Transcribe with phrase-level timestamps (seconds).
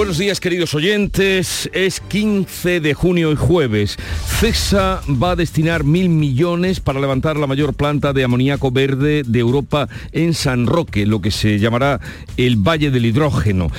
[0.00, 3.98] Buenos días queridos oyentes, es 15 de junio y jueves.
[4.40, 9.38] CESA va a destinar mil millones para levantar la mayor planta de amoníaco verde de
[9.38, 12.00] Europa en San Roque, lo que se llamará
[12.38, 13.70] el Valle del Hidrógeno.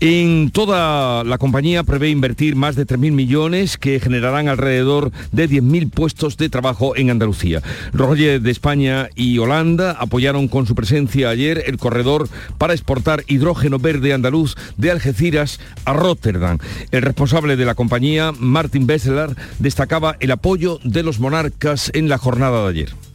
[0.00, 5.90] En toda la compañía prevé invertir más de 3.000 millones que generarán alrededor de 10.000
[5.90, 7.62] puestos de trabajo en Andalucía.
[7.92, 13.80] Roger de España y Holanda apoyaron con su presencia ayer el corredor para exportar hidrógeno
[13.80, 16.58] verde andaluz de Algeciras a Rotterdam.
[16.92, 22.18] El responsable de la compañía, Martin Besseler, destacaba el apoyo de los monarcas en la
[22.18, 23.07] jornada de ayer.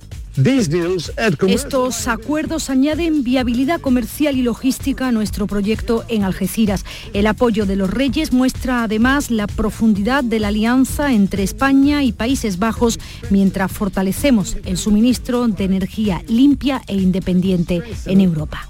[1.48, 6.86] Estos acuerdos añaden viabilidad comercial y logística a nuestro proyecto en Algeciras.
[7.14, 12.14] El apoyo de los reyes muestra además la profundidad de la alianza entre España y
[12.14, 18.68] Países Bajos mientras fortalecemos el suministro de energía limpia e independiente en Europa.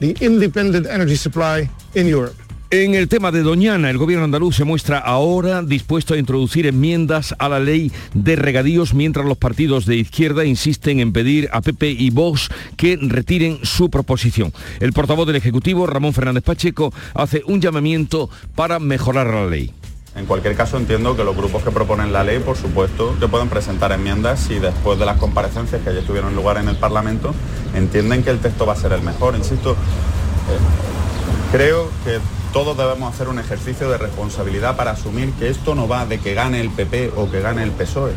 [2.73, 7.35] En el tema de Doñana, el gobierno andaluz se muestra ahora dispuesto a introducir enmiendas
[7.37, 11.91] a la ley de regadíos mientras los partidos de izquierda insisten en pedir a PP
[11.91, 14.51] y Vox que retiren su proposición.
[14.79, 19.71] El portavoz del Ejecutivo, Ramón Fernández Pacheco, hace un llamamiento para mejorar la ley.
[20.15, 23.49] En cualquier caso entiendo que los grupos que proponen la ley, por supuesto, que pueden
[23.49, 27.35] presentar enmiendas si después de las comparecencias que ya tuvieron lugar en el Parlamento
[27.75, 29.35] entienden que el texto va a ser el mejor.
[29.35, 32.17] Insisto, eh, creo que
[32.53, 36.35] todos debemos hacer un ejercicio de responsabilidad para asumir que esto no va de que
[36.35, 38.13] gane el PP o que gane el PSOE.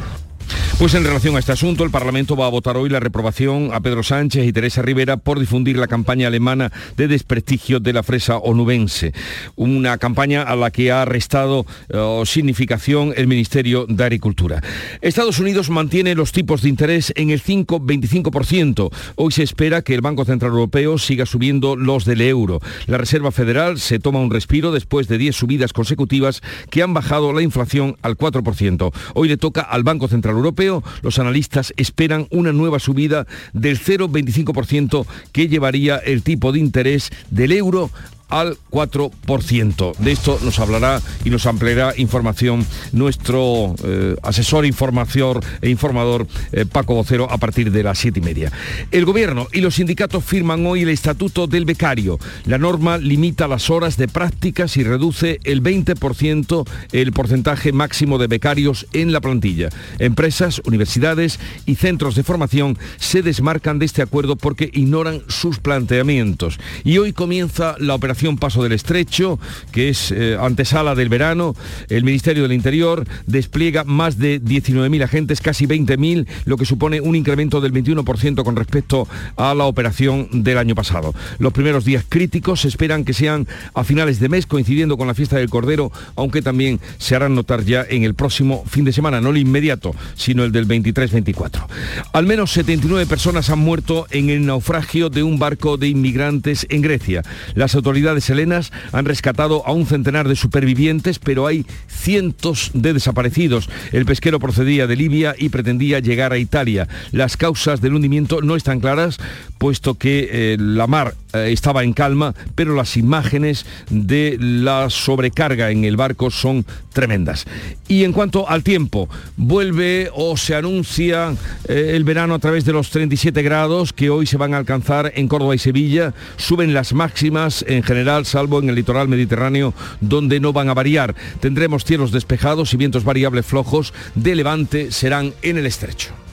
[0.78, 3.80] Pues en relación a este asunto, el Parlamento va a votar hoy la reprobación a
[3.80, 8.36] Pedro Sánchez y Teresa Rivera por difundir la campaña alemana de desprestigio de la fresa
[8.36, 9.14] onubense.
[9.56, 14.62] Una campaña a la que ha restado eh, significación el Ministerio de Agricultura.
[15.00, 18.92] Estados Unidos mantiene los tipos de interés en el 5-25%.
[19.14, 22.60] Hoy se espera que el Banco Central Europeo siga subiendo los del euro.
[22.86, 27.32] La Reserva Federal se toma un respiro después de 10 subidas consecutivas que han bajado
[27.32, 28.92] la inflación al 4%.
[29.14, 30.65] Hoy le toca al Banco Central Europeo
[31.02, 37.52] los analistas esperan una nueva subida del 0,25% que llevaría el tipo de interés del
[37.52, 37.90] euro
[38.28, 39.96] al 4%.
[39.96, 46.66] De esto nos hablará y nos ampliará información nuestro eh, asesor información e informador eh,
[46.66, 48.52] Paco Vocero a partir de las siete y media.
[48.90, 52.18] El gobierno y los sindicatos firman hoy el estatuto del becario.
[52.46, 58.26] La norma limita las horas de prácticas y reduce el 20% el porcentaje máximo de
[58.26, 59.68] becarios en la plantilla.
[59.98, 66.58] Empresas, universidades y centros de formación se desmarcan de este acuerdo porque ignoran sus planteamientos.
[66.84, 69.38] Y hoy comienza la operación Paso del Estrecho,
[69.72, 71.54] que es eh, antesala del verano.
[71.88, 77.14] El Ministerio del Interior despliega más de 19.000 agentes, casi 20.000, lo que supone un
[77.14, 79.06] incremento del 21% con respecto
[79.36, 81.14] a la operación del año pasado.
[81.38, 85.14] Los primeros días críticos se esperan que sean a finales de mes, coincidiendo con la
[85.14, 89.20] fiesta del Cordero, aunque también se harán notar ya en el próximo fin de semana,
[89.20, 91.66] no el inmediato, sino el del 23-24.
[92.12, 96.80] Al menos 79 personas han muerto en el naufragio de un barco de inmigrantes en
[96.80, 97.22] Grecia.
[97.54, 102.92] Las autoridades de helenas han rescatado a un centenar de supervivientes, pero hay cientos de
[102.92, 103.68] desaparecidos.
[103.92, 106.88] El pesquero procedía de Libia y pretendía llegar a Italia.
[107.12, 109.18] Las causas del hundimiento no están claras,
[109.58, 115.70] puesto que eh, la mar eh, estaba en calma, pero las imágenes de la sobrecarga
[115.70, 117.44] en el barco son tremendas.
[117.88, 121.34] Y en cuanto al tiempo, vuelve o se anuncia
[121.68, 125.12] eh, el verano a través de los 37 grados que hoy se van a alcanzar
[125.14, 126.14] en Córdoba y Sevilla.
[126.36, 131.14] Suben las máximas en general, salvo en el litoral mediterráneo, donde no van a variar.
[131.40, 136.25] Tendremos cielos despejados y vientos variables flojos de levante serán en el estrecho.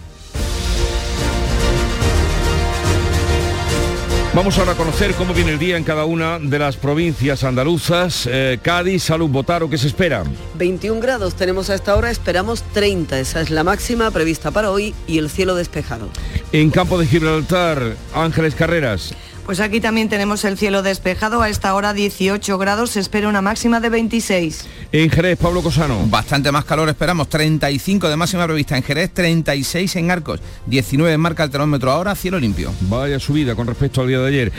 [4.35, 8.27] Vamos ahora a conocer cómo viene el día en cada una de las provincias andaluzas.
[8.27, 10.24] Eh, Cádiz, Salud, Botaro, ¿qué se espera?
[10.56, 13.19] 21 grados tenemos a esta hora, esperamos 30.
[13.19, 16.09] Esa es la máxima prevista para hoy y el cielo despejado.
[16.51, 19.13] En Campo de Gibraltar, Ángeles Carreras.
[19.45, 23.42] Pues aquí también tenemos el cielo despejado, a esta hora 18 grados, se espera una
[23.42, 24.66] máxima de 26.
[24.94, 26.00] En Jerez, Pablo Cosano.
[26.07, 31.44] Bastante más calor esperamos, 35 de máxima prevista en Jerez, 36 en Arcos, 19 marca
[31.44, 32.72] el termómetro ahora, cielo limpio.
[32.81, 34.51] Vaya subida con respecto al día de ayer.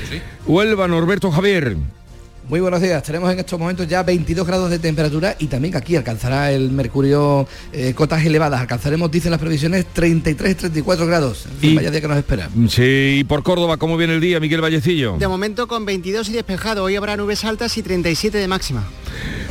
[0.47, 1.79] Huelva, Norberto Javier.
[2.46, 3.02] Muy buenos días.
[3.02, 7.49] Tenemos en estos momentos ya 22 grados de temperatura y también aquí alcanzará el mercurio
[7.73, 8.61] eh, cotas elevadas.
[8.61, 11.46] Alcanzaremos, dicen las previsiones, 33, 34 grados.
[11.46, 12.50] En fin, Y- vaya día que nos espera.
[12.69, 15.17] Sí, y por Córdoba, ¿cómo viene el día, Miguel Vallecillo?
[15.17, 16.85] De momento con 22 y despejado.
[16.85, 18.85] Hoy habrá nubes altas y 37 de máxima.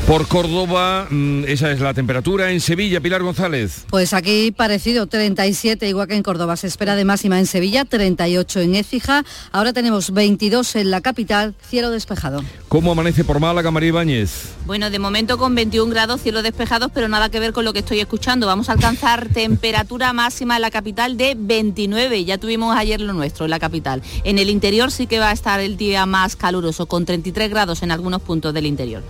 [0.07, 2.51] Por Córdoba, mm, esa es la temperatura.
[2.51, 3.85] En Sevilla, Pilar González.
[3.89, 6.57] Pues aquí parecido, 37 igual que en Córdoba.
[6.57, 9.23] Se espera de máxima en Sevilla, 38 en Écija.
[9.53, 12.43] Ahora tenemos 22 en la capital, cielo despejado.
[12.67, 14.49] ¿Cómo amanece por Málaga, María Ibáñez?
[14.65, 17.79] Bueno, de momento con 21 grados, cielos despejados, pero nada que ver con lo que
[17.79, 18.45] estoy escuchando.
[18.45, 22.25] Vamos a alcanzar temperatura máxima en la capital de 29.
[22.25, 24.01] Ya tuvimos ayer lo nuestro en la capital.
[24.25, 27.83] En el interior sí que va a estar el día más caluroso, con 33 grados
[27.83, 29.01] en algunos puntos del interior.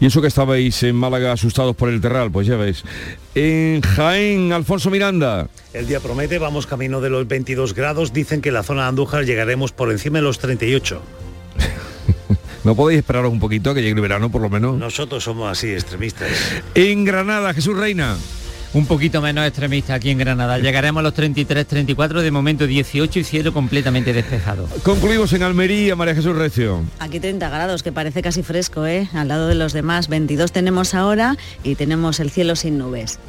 [0.00, 2.82] Y eso que estabais en Málaga asustados por el terral, pues ya ves.
[3.36, 5.46] En Jaén, Alfonso Miranda.
[5.72, 8.12] El día promete, vamos camino de los 22 grados.
[8.12, 11.00] Dicen que en la zona de Andújar llegaremos por encima de los 38.
[12.64, 14.76] ¿No podéis esperaros un poquito que llegue el verano, por lo menos?
[14.76, 16.30] Nosotros somos así, extremistas.
[16.74, 18.16] En Granada, Jesús Reina.
[18.74, 20.58] Un poquito menos extremista aquí en Granada.
[20.58, 24.68] Llegaremos a los 33, 34, de momento 18 y cielo completamente despejado.
[24.82, 26.82] Concluimos en Almería, María Jesús Recio.
[26.98, 29.08] Aquí 30 grados, que parece casi fresco, ¿eh?
[29.14, 33.20] Al lado de los demás, 22 tenemos ahora y tenemos el cielo sin nubes.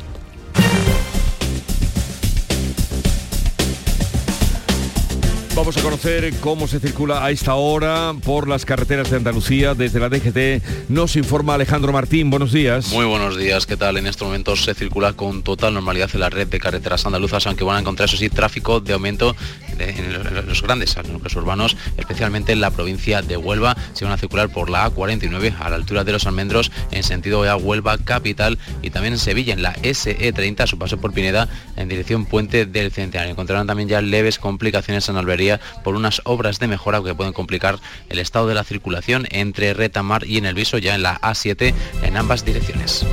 [5.56, 9.74] Vamos a conocer cómo se circula a esta hora por las carreteras de Andalucía.
[9.74, 12.30] Desde la DGT nos informa Alejandro Martín.
[12.30, 12.92] Buenos días.
[12.92, 13.96] Muy buenos días, ¿qué tal?
[13.96, 17.64] En estos momentos se circula con total normalidad en la red de carreteras andaluzas, aunque
[17.64, 19.34] van a encontrar, eso sí, tráfico de aumento
[19.80, 23.78] en los grandes núcleos urbanos, especialmente en la provincia de Huelva.
[23.94, 27.44] Se van a circular por la A49 a la altura de los almendros en sentido
[27.44, 31.48] de Huelva capital y también en Sevilla en la SE30 a su paso por Pineda
[31.78, 33.32] en dirección Puente del Centenario.
[33.32, 35.45] Encontrarán también ya leves complicaciones en Albería
[35.84, 40.26] por unas obras de mejora que pueden complicar el estado de la circulación entre Retamar
[40.26, 43.06] y en el Viso ya en la A7 en ambas direcciones.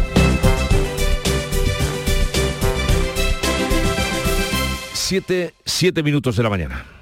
[4.92, 7.01] Siete, siete minutos de la mañana.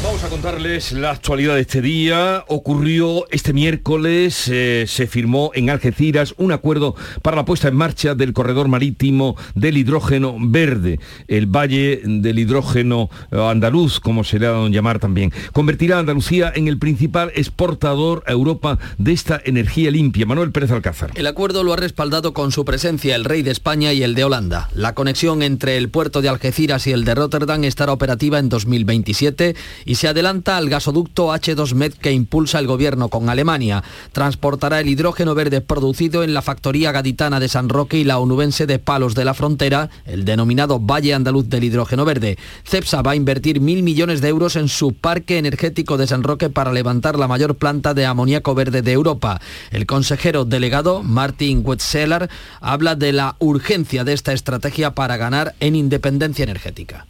[0.00, 2.44] Vamos a contarles la actualidad de este día.
[2.46, 8.14] Ocurrió este miércoles, eh, se firmó en Algeciras un acuerdo para la puesta en marcha
[8.14, 14.46] del corredor marítimo del hidrógeno verde, el Valle del Hidrógeno eh, Andaluz, como se le
[14.46, 15.32] ha dado en llamar también.
[15.52, 20.26] Convertirá a Andalucía en el principal exportador a Europa de esta energía limpia.
[20.26, 21.10] Manuel Pérez Alcázar.
[21.16, 24.22] El acuerdo lo ha respaldado con su presencia el rey de España y el de
[24.22, 24.70] Holanda.
[24.74, 29.56] La conexión entre el puerto de Algeciras y el de Rotterdam estará operativa en 2027
[29.88, 33.82] y se adelanta al gasoducto H2Med que impulsa el gobierno con Alemania.
[34.12, 38.66] Transportará el hidrógeno verde producido en la factoría gaditana de San Roque y la onubense
[38.66, 42.36] de Palos de la Frontera, el denominado Valle Andaluz del Hidrógeno Verde.
[42.64, 46.50] CEPSA va a invertir mil millones de euros en su parque energético de San Roque
[46.50, 49.40] para levantar la mayor planta de amoníaco verde de Europa.
[49.70, 52.28] El consejero delegado, Martin Wetzeler,
[52.60, 57.06] habla de la urgencia de esta estrategia para ganar en independencia energética.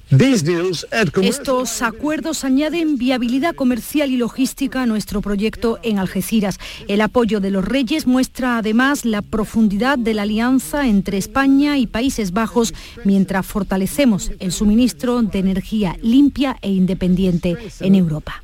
[1.23, 6.59] Estos acuerdos añaden viabilidad comercial y logística a nuestro proyecto en Algeciras.
[6.87, 11.87] El apoyo de los Reyes muestra además la profundidad de la alianza entre España y
[11.87, 18.43] Países Bajos mientras fortalecemos el suministro de energía limpia e independiente en Europa.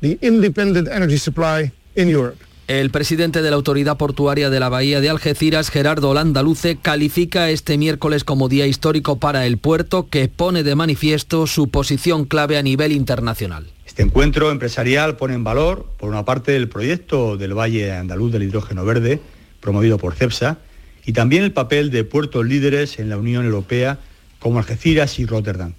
[2.67, 7.77] El presidente de la Autoridad Portuaria de la Bahía de Algeciras, Gerardo Landaluce, califica este
[7.77, 12.63] miércoles como día histórico para el puerto que pone de manifiesto su posición clave a
[12.63, 13.74] nivel internacional.
[13.97, 18.83] Encuentro empresarial pone en valor, por una parte, el proyecto del Valle Andaluz del Hidrógeno
[18.83, 19.21] Verde,
[19.61, 20.57] promovido por CEPSA,
[21.05, 23.99] y también el papel de puertos líderes en la Unión Europea
[24.39, 25.75] como Algeciras y Rotterdam,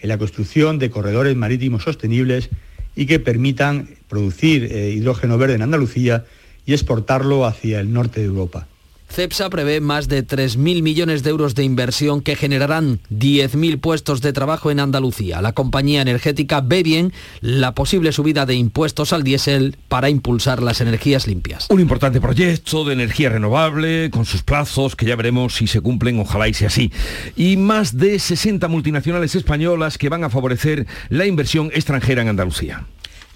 [0.00, 2.48] en la construcción de corredores marítimos sostenibles
[2.96, 6.24] y que permitan producir eh, hidrógeno verde en Andalucía
[6.64, 8.66] y exportarlo hacia el norte de Europa.
[9.08, 14.32] CEPSA prevé más de 3.000 millones de euros de inversión que generarán 10.000 puestos de
[14.32, 15.42] trabajo en Andalucía.
[15.42, 20.80] La compañía energética ve bien la posible subida de impuestos al diésel para impulsar las
[20.80, 21.66] energías limpias.
[21.70, 26.20] Un importante proyecto de energía renovable con sus plazos que ya veremos si se cumplen,
[26.20, 26.92] ojalá y sea así.
[27.36, 32.86] Y más de 60 multinacionales españolas que van a favorecer la inversión extranjera en Andalucía.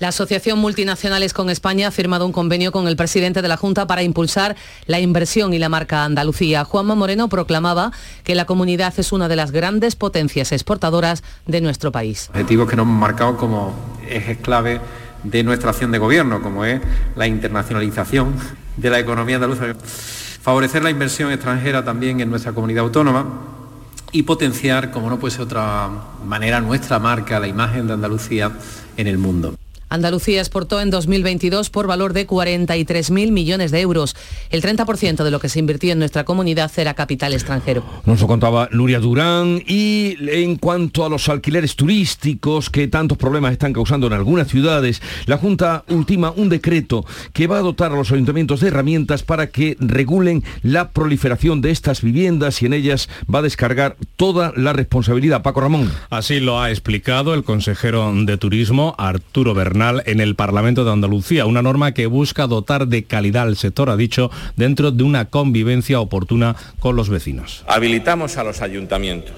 [0.02, 3.86] La Asociación Multinacionales con España ha firmado un convenio con el presidente de la Junta
[3.86, 4.56] para impulsar
[4.86, 6.64] la inversión y la marca Andalucía.
[6.64, 7.92] Juanma Moreno proclamaba
[8.24, 12.30] que la comunidad es una de las grandes potencias exportadoras de nuestro país.
[12.30, 13.76] Objetivos que nos hemos marcado como
[14.10, 14.80] ejes clave
[15.22, 16.80] de nuestra acción de gobierno, como es
[17.14, 18.34] la internacionalización
[18.76, 19.66] de la economía andaluza,
[20.42, 23.24] favorecer la inversión extranjera también en nuestra comunidad autónoma
[24.10, 25.88] y potenciar, como no puede ser otra
[26.26, 28.50] manera, nuestra marca, la imagen de Andalucía
[28.96, 29.54] en el mundo.
[29.92, 34.16] Andalucía exportó en 2022 por valor de 43.000 millones de euros.
[34.48, 37.84] El 30% de lo que se invirtió en nuestra comunidad era capital extranjero.
[38.06, 43.52] Nos lo contaba Nuria Durán y en cuanto a los alquileres turísticos que tantos problemas
[43.52, 47.96] están causando en algunas ciudades, la Junta ultima un decreto que va a dotar a
[47.96, 53.10] los ayuntamientos de herramientas para que regulen la proliferación de estas viviendas y en ellas
[53.32, 55.42] va a descargar toda la responsabilidad.
[55.42, 55.92] Paco Ramón.
[56.08, 61.46] Así lo ha explicado el consejero de Turismo, Arturo Bernal en el Parlamento de Andalucía,
[61.46, 66.00] una norma que busca dotar de calidad al sector, ha dicho, dentro de una convivencia
[66.00, 67.64] oportuna con los vecinos.
[67.66, 69.34] Habilitamos a los ayuntamientos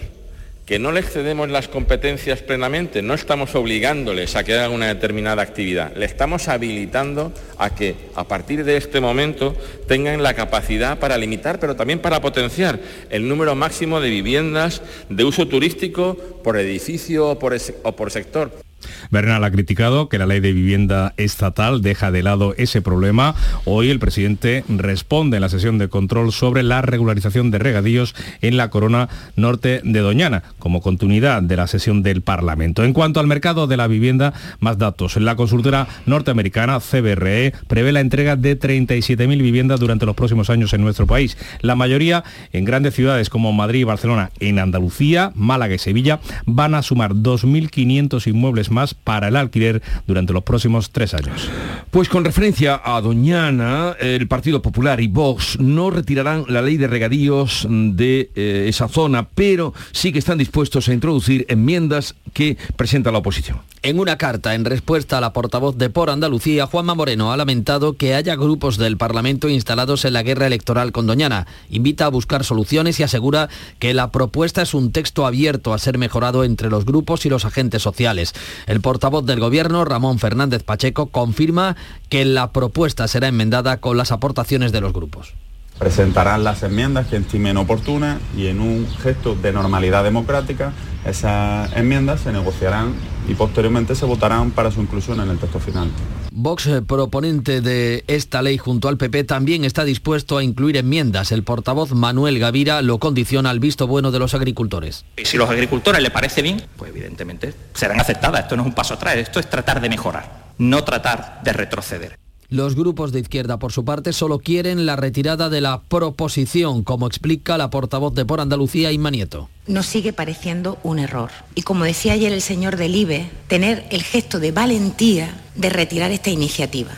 [0.66, 5.42] que no les cedemos las competencias plenamente, no estamos obligándoles a que hagan una determinada
[5.42, 9.54] actividad, le estamos habilitando a que a partir de este momento
[9.86, 15.24] tengan la capacidad para limitar, pero también para potenciar el número máximo de viviendas de
[15.24, 18.63] uso turístico por edificio o por, o por sector.
[19.10, 23.34] Bernal ha criticado que la ley de vivienda estatal deja de lado ese problema.
[23.64, 28.56] Hoy el presidente responde en la sesión de control sobre la regularización de regadíos en
[28.56, 32.84] la corona norte de Doñana, como continuidad de la sesión del Parlamento.
[32.84, 35.16] En cuanto al mercado de la vivienda, más datos.
[35.16, 40.82] La consultora norteamericana CBRE prevé la entrega de 37.000 viviendas durante los próximos años en
[40.82, 41.36] nuestro país.
[41.60, 44.30] La mayoría en grandes ciudades como Madrid y Barcelona.
[44.40, 50.32] En Andalucía, Málaga y Sevilla van a sumar 2.500 inmuebles más para el alquiler durante
[50.32, 51.48] los próximos tres años.
[51.90, 56.88] Pues con referencia a Doñana, el Partido Popular y Vox no retirarán la ley de
[56.88, 63.12] regadíos de eh, esa zona, pero sí que están dispuestos a introducir enmiendas que presenta
[63.12, 63.60] la oposición.
[63.82, 67.92] En una carta en respuesta a la portavoz de Por Andalucía, Juanma Moreno ha lamentado
[67.98, 71.46] que haya grupos del Parlamento instalados en la guerra electoral con Doñana.
[71.68, 75.98] Invita a buscar soluciones y asegura que la propuesta es un texto abierto a ser
[75.98, 78.32] mejorado entre los grupos y los agentes sociales.
[78.66, 81.76] El portavoz del Gobierno, Ramón Fernández Pacheco, confirma
[82.08, 85.34] que la propuesta será enmendada con las aportaciones de los grupos.
[85.78, 90.72] Presentarán las enmiendas que estimen oportunas y en un gesto de normalidad democrática
[91.04, 92.94] esas enmiendas se negociarán
[93.28, 95.90] y posteriormente se votarán para su inclusión en el texto final.
[96.30, 101.30] Vox, eh, proponente de esta ley junto al PP, también está dispuesto a incluir enmiendas.
[101.30, 105.04] El portavoz Manuel Gavira lo condiciona al visto bueno de los agricultores.
[105.16, 108.42] Y si a los agricultores les parece bien, pues evidentemente serán aceptadas.
[108.42, 112.23] Esto no es un paso atrás, esto es tratar de mejorar, no tratar de retroceder.
[112.54, 117.08] Los grupos de izquierda, por su parte, solo quieren la retirada de la proposición, como
[117.08, 119.48] explica la portavoz de Por Andalucía, Inma Nieto.
[119.66, 121.32] Nos sigue pareciendo un error.
[121.56, 126.12] Y como decía ayer el señor del IBE, tener el gesto de valentía de retirar
[126.12, 126.92] esta iniciativa.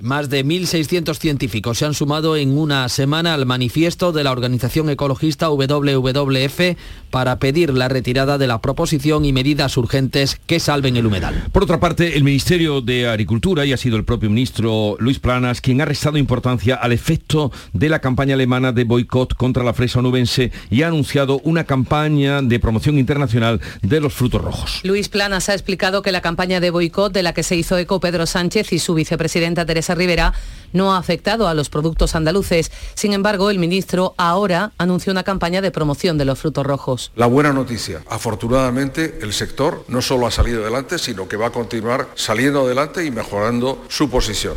[0.00, 4.90] Más de 1.600 científicos se han sumado en una semana al manifiesto de la organización
[4.90, 6.76] ecologista WWF
[7.10, 11.46] para pedir la retirada de la proposición y medidas urgentes que salven el humedal.
[11.50, 15.62] Por otra parte, el Ministerio de Agricultura, y ha sido el propio ministro Luis Planas,
[15.62, 20.00] quien ha restado importancia al efecto de la campaña alemana de boicot contra la fresa
[20.00, 24.80] onubense y ha anunciado una campaña de promoción internacional de los frutos rojos.
[24.82, 27.98] Luis Planas ha explicado que la campaña de boicot de la que se hizo eco
[27.98, 30.32] Pedro Sánchez y su vicepresidenta Teresa Rivera
[30.72, 32.70] no ha afectado a los productos andaluces.
[32.94, 37.12] Sin embargo, el ministro ahora anunció una campaña de promoción de los frutos rojos.
[37.16, 41.50] La buena noticia, afortunadamente el sector no solo ha salido adelante, sino que va a
[41.50, 44.54] continuar saliendo adelante y mejorando su posición.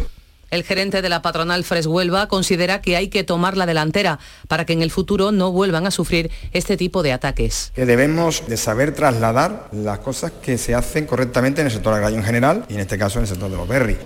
[0.52, 4.18] El gerente de la patronal Fres Huelva considera que hay que tomar la delantera
[4.48, 7.72] para que en el futuro no vuelvan a sufrir este tipo de ataques.
[7.76, 12.18] Que debemos de saber trasladar las cosas que se hacen correctamente en el sector agrario
[12.18, 14.00] en general y en este caso en el sector de los berries.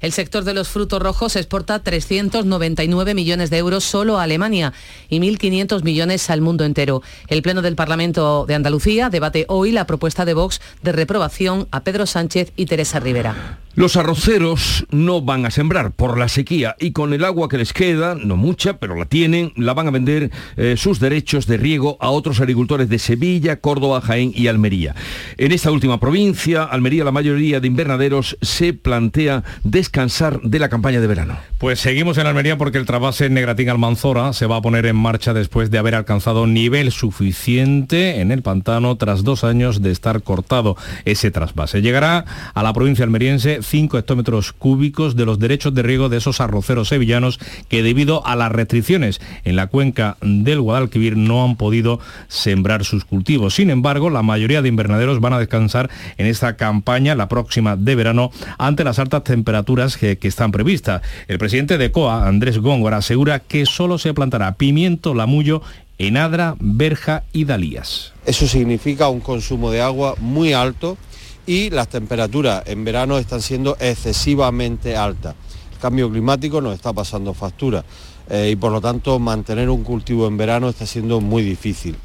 [0.00, 4.72] El sector de los frutos rojos exporta 399 millones de euros solo a Alemania
[5.10, 7.02] y 1.500 millones al mundo entero.
[7.28, 11.84] El Pleno del Parlamento de Andalucía debate hoy la propuesta de Vox de reprobación a
[11.84, 13.58] Pedro Sánchez y Teresa Rivera.
[13.76, 17.72] Los arroceros no van a sembrar por la sequía y con el agua que les
[17.72, 21.96] queda, no mucha, pero la tienen, la van a vender eh, sus derechos de riego
[22.00, 24.96] a otros agricultores de Sevilla, Córdoba, Jaén y Almería.
[25.38, 31.00] En esta última provincia, Almería, la mayoría de invernaderos se plantea descansar de la campaña
[31.00, 31.38] de verano.
[31.58, 35.32] Pues seguimos en Almería porque el trasvase Negratín Almanzora se va a poner en marcha
[35.32, 40.76] después de haber alcanzado nivel suficiente en el pantano tras dos años de estar cortado
[41.04, 41.82] ese trasvase.
[41.82, 46.40] Llegará a la provincia almeriense 5 hectómetros cúbicos de los derechos de riego de esos
[46.40, 52.00] arroceros sevillanos que debido a las restricciones en la cuenca del Guadalquivir no han podido
[52.26, 53.54] sembrar sus cultivos.
[53.54, 57.94] Sin embargo, la mayoría de invernaderos van a descansar en esta campaña, la próxima de
[57.94, 61.02] verano, ante las altas temperaturas que, que están previstas.
[61.28, 65.62] El presidente de COA, Andrés Góngora, asegura que solo se plantará pimiento, lamullo
[65.98, 68.14] en Adra, Berja y Dalías.
[68.26, 70.96] Eso significa un consumo de agua muy alto
[71.46, 75.34] y las temperaturas en verano están siendo excesivamente altas.
[75.72, 77.84] El cambio climático nos está pasando factura
[78.28, 81.96] eh, y por lo tanto mantener un cultivo en verano está siendo muy difícil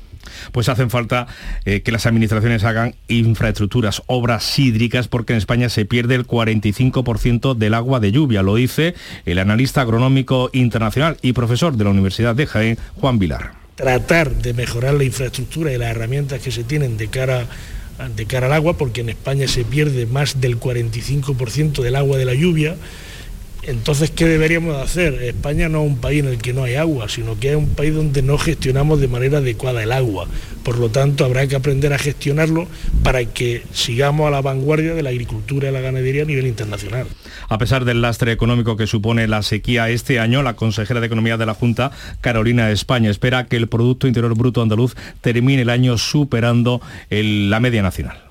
[0.51, 1.27] pues hacen falta
[1.65, 7.55] eh, que las administraciones hagan infraestructuras, obras hídricas, porque en España se pierde el 45%
[7.55, 8.43] del agua de lluvia.
[8.43, 13.53] Lo dice el analista agronómico internacional y profesor de la Universidad de Jaén, Juan Vilar.
[13.75, 17.45] Tratar de mejorar la infraestructura y las herramientas que se tienen de cara
[18.15, 22.25] de cara al agua, porque en España se pierde más del 45% del agua de
[22.25, 22.75] la lluvia.
[23.67, 25.15] Entonces, ¿qué deberíamos hacer?
[25.23, 27.69] España no es un país en el que no hay agua, sino que es un
[27.69, 30.27] país donde no gestionamos de manera adecuada el agua.
[30.63, 32.67] Por lo tanto, habrá que aprender a gestionarlo
[33.03, 37.07] para que sigamos a la vanguardia de la agricultura y la ganadería a nivel internacional.
[37.49, 41.37] A pesar del lastre económico que supone la sequía este año, la consejera de Economía
[41.37, 41.91] de la Junta,
[42.21, 47.81] Carolina España, espera que el Producto Interior Bruto andaluz termine el año superando la media
[47.81, 48.24] nacional.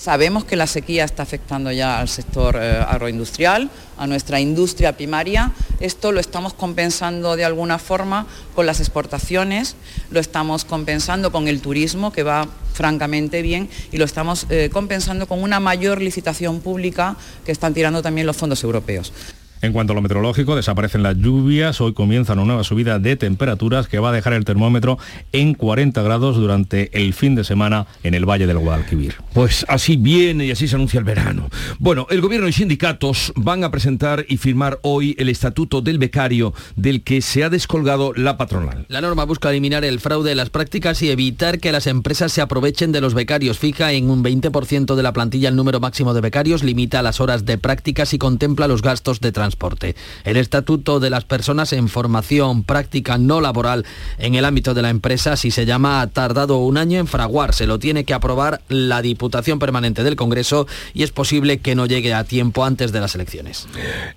[0.00, 5.52] Sabemos que la sequía está afectando ya al sector eh, agroindustrial, a nuestra industria primaria.
[5.78, 9.76] Esto lo estamos compensando de alguna forma con las exportaciones,
[10.10, 15.28] lo estamos compensando con el turismo, que va francamente bien, y lo estamos eh, compensando
[15.28, 19.12] con una mayor licitación pública que están tirando también los fondos europeos.
[19.62, 21.82] En cuanto a lo meteorológico, desaparecen las lluvias.
[21.82, 24.96] Hoy comienza una nueva subida de temperaturas que va a dejar el termómetro
[25.32, 29.16] en 40 grados durante el fin de semana en el Valle del Guadalquivir.
[29.34, 31.50] Pues así viene y así se anuncia el verano.
[31.78, 36.54] Bueno, el gobierno y sindicatos van a presentar y firmar hoy el estatuto del becario
[36.76, 38.86] del que se ha descolgado la patronal.
[38.88, 42.40] La norma busca eliminar el fraude en las prácticas y evitar que las empresas se
[42.40, 43.58] aprovechen de los becarios.
[43.58, 47.44] Fija en un 20% de la plantilla el número máximo de becarios, limita las horas
[47.44, 49.49] de prácticas y contempla los gastos de transporte
[50.24, 53.84] el Estatuto de las Personas en Formación Práctica No Laboral
[54.18, 57.66] en el ámbito de la empresa, si se llama, ha tardado un año en fraguarse.
[57.66, 62.14] Lo tiene que aprobar la Diputación Permanente del Congreso y es posible que no llegue
[62.14, 63.66] a tiempo antes de las elecciones.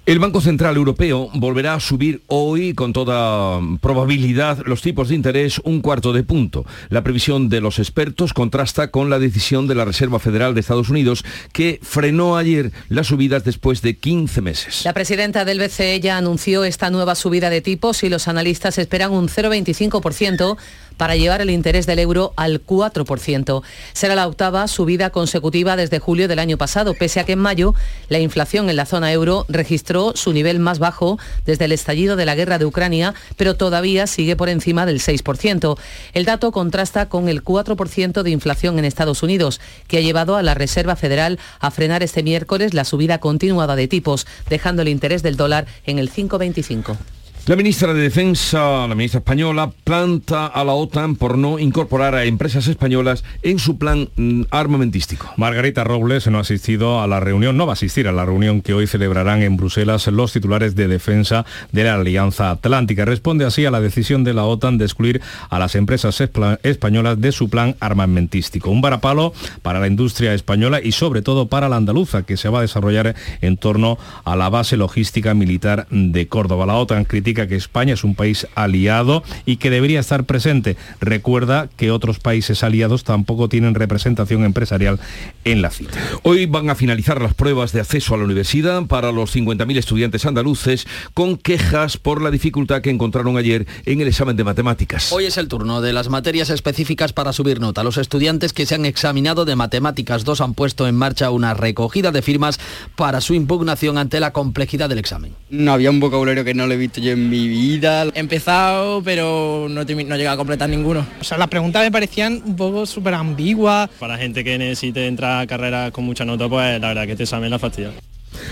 [0.06, 5.60] El Banco Central Europeo volverá a subir hoy con toda probabilidad los tipos de interés
[5.64, 6.66] un cuarto de punto.
[6.90, 10.90] La previsión de los expertos contrasta con la decisión de la Reserva Federal de Estados
[10.90, 14.86] Unidos que frenó ayer las subidas después de 15 meses.
[14.86, 19.14] La presidenta del BCE ya anunció esta nueva subida de tipos y los analistas esperan
[19.14, 20.58] un 0,25%
[20.98, 23.64] para llevar el interés del euro al 4%.
[23.94, 27.74] Será la octava subida consecutiva desde julio del año pasado, pese a que en mayo
[28.10, 32.26] la inflación en la zona euro registró su nivel más bajo desde el estallido de
[32.26, 35.78] la guerra de Ucrania, pero todavía sigue por encima del 6%.
[36.14, 40.44] El dato contrasta con el 4% de inflación en Estados Unidos, que ha llevado a
[40.44, 45.24] la Reserva Federal a frenar este miércoles la subida continuada de tipos, dejando el interés
[45.24, 46.98] del dólar en el 5,25.
[47.46, 52.24] La ministra de Defensa, la ministra española, planta a la OTAN por no incorporar a
[52.24, 55.30] empresas españolas en su plan mm, armamentístico.
[55.36, 58.62] Margarita Robles no ha asistido a la reunión, no va a asistir a la reunión
[58.62, 63.04] que hoy celebrarán en Bruselas los titulares de defensa de la Alianza Atlántica.
[63.04, 66.24] Responde así a la decisión de la OTAN de excluir a las empresas
[66.64, 68.72] españolas de su plan armamentístico.
[68.72, 72.60] Un varapalo para la industria española y sobre todo para la andaluza, que se va
[72.60, 76.66] a desarrollar en torno a la base logística militar de Córdoba.
[76.66, 80.78] La OTAN critica que España es un país aliado y que debería estar presente.
[81.02, 85.00] Recuerda que otros países aliados tampoco tienen representación empresarial
[85.44, 85.98] en la cita.
[86.24, 90.26] Hoy van a finalizar las pruebas de acceso a la universidad para los 50.000 estudiantes
[90.26, 95.12] andaluces con quejas por la dificultad que encontraron ayer en el examen de matemáticas.
[95.12, 97.84] Hoy es el turno de las materias específicas para subir nota.
[97.84, 102.12] Los estudiantes que se han examinado de matemáticas 2 han puesto en marcha una recogida
[102.12, 102.60] de firmas
[102.96, 105.34] para su impugnación ante la complejidad del examen.
[105.50, 108.06] No había un vocabulario que no le he visto yo en mi vida.
[108.14, 111.06] He empezado, pero no, no he a completar ninguno.
[111.20, 113.90] O sea, las preguntas me parecían un poco súper ambiguas.
[114.00, 117.24] Para gente que necesite entrar a carrera con mucha nota, pues la verdad que este
[117.24, 117.92] examen la fastidia.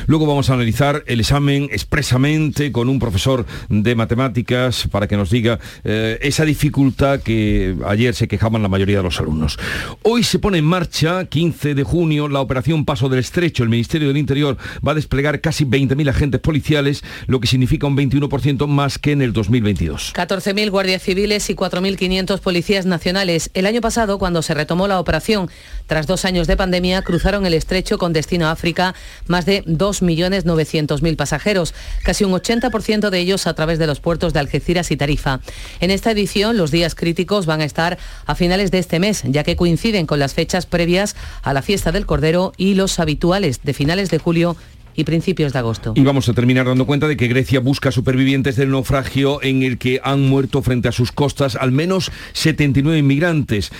[0.07, 5.29] Luego vamos a analizar el examen expresamente con un profesor de matemáticas para que nos
[5.29, 9.57] diga eh, esa dificultad que ayer se quejaban la mayoría de los alumnos.
[10.03, 13.63] Hoy se pone en marcha, 15 de junio, la operación Paso del Estrecho.
[13.63, 17.97] El Ministerio del Interior va a desplegar casi 20.000 agentes policiales, lo que significa un
[17.97, 20.13] 21% más que en el 2022.
[20.13, 23.49] 14.000 guardias civiles y 4.500 policías nacionales.
[23.53, 25.49] El año pasado, cuando se retomó la operación,
[25.87, 28.95] tras dos años de pandemia, cruzaron el estrecho con destino a África
[29.27, 34.39] más de 2.900.000 pasajeros, casi un 80% de ellos a través de los puertos de
[34.39, 35.39] Algeciras y Tarifa.
[35.79, 39.43] En esta edición, los días críticos van a estar a finales de este mes, ya
[39.43, 43.73] que coinciden con las fechas previas a la fiesta del Cordero y los habituales de
[43.73, 44.55] finales de julio
[44.95, 45.93] y principios de agosto.
[45.95, 49.77] Y vamos a terminar dando cuenta de que Grecia busca supervivientes del naufragio en el
[49.77, 53.71] que han muerto frente a sus costas al menos 79 inmigrantes.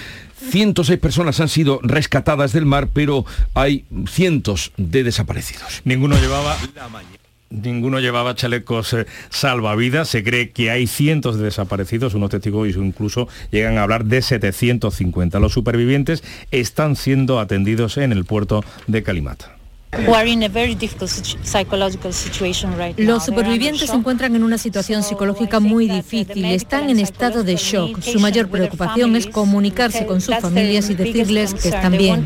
[0.50, 5.82] 106 personas han sido rescatadas del mar, pero hay cientos de desaparecidos.
[5.86, 6.58] Ninguno llevaba
[7.52, 10.08] Ninguno llevaba chalecos eh, salvavidas.
[10.08, 12.13] Se cree que hay cientos de desaparecidos.
[12.13, 15.39] Unos testigos incluso llegan a hablar de 750.
[15.39, 19.61] Los supervivientes están siendo atendidos en el puerto de Kalimata.
[22.97, 28.01] Los supervivientes se encuentran en una situación psicológica muy difícil, están en estado de shock.
[28.01, 32.25] Su mayor preocupación es comunicarse con sus familias y decirles que están bien.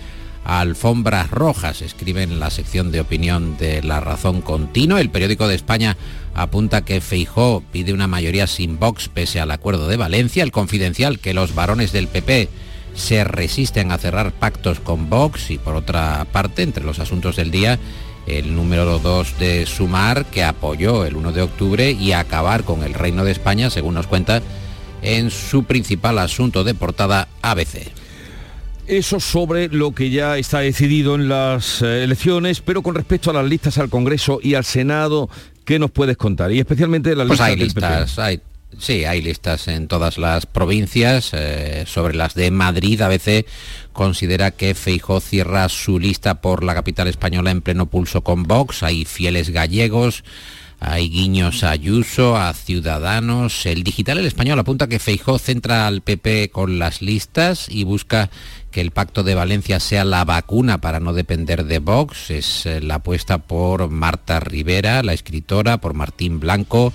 [0.44, 5.00] alfombras rojas, escribe en la sección de opinión de La Razón Continua.
[5.00, 5.96] El periódico de España
[6.34, 10.42] apunta que Feijó pide una mayoría sin Vox pese al acuerdo de Valencia.
[10.42, 12.50] El confidencial que los varones del PP
[12.94, 17.50] se resisten a cerrar pactos con Vox y por otra parte, entre los asuntos del
[17.50, 17.78] día,
[18.26, 22.94] el número 2 de Sumar que apoyó el 1 de octubre y acabar con el
[22.94, 24.42] Reino de España, según nos cuenta
[25.02, 27.92] en su principal asunto de portada ABC.
[28.86, 33.32] Eso sobre lo que ya está decidido en las eh, elecciones, pero con respecto a
[33.32, 35.30] las listas al Congreso y al Senado,
[35.64, 36.52] ¿qué nos puedes contar?
[36.52, 38.40] Y especialmente las pues listas hay listas, hay,
[38.78, 41.30] sí, hay listas en todas las provincias.
[41.32, 43.44] Eh, sobre las de Madrid, a veces
[43.92, 48.82] considera que Feijó cierra su lista por la capital española en pleno pulso con Vox.
[48.82, 50.24] Hay fieles gallegos.
[50.86, 53.64] Hay guiños a Ayuso, a Ciudadanos.
[53.64, 58.28] El digital El Español apunta que Feijó centra al PP con las listas y busca
[58.70, 62.30] que el pacto de Valencia sea la vacuna para no depender de Vox.
[62.30, 66.92] Es eh, la apuesta por Marta Rivera, la escritora, por Martín Blanco,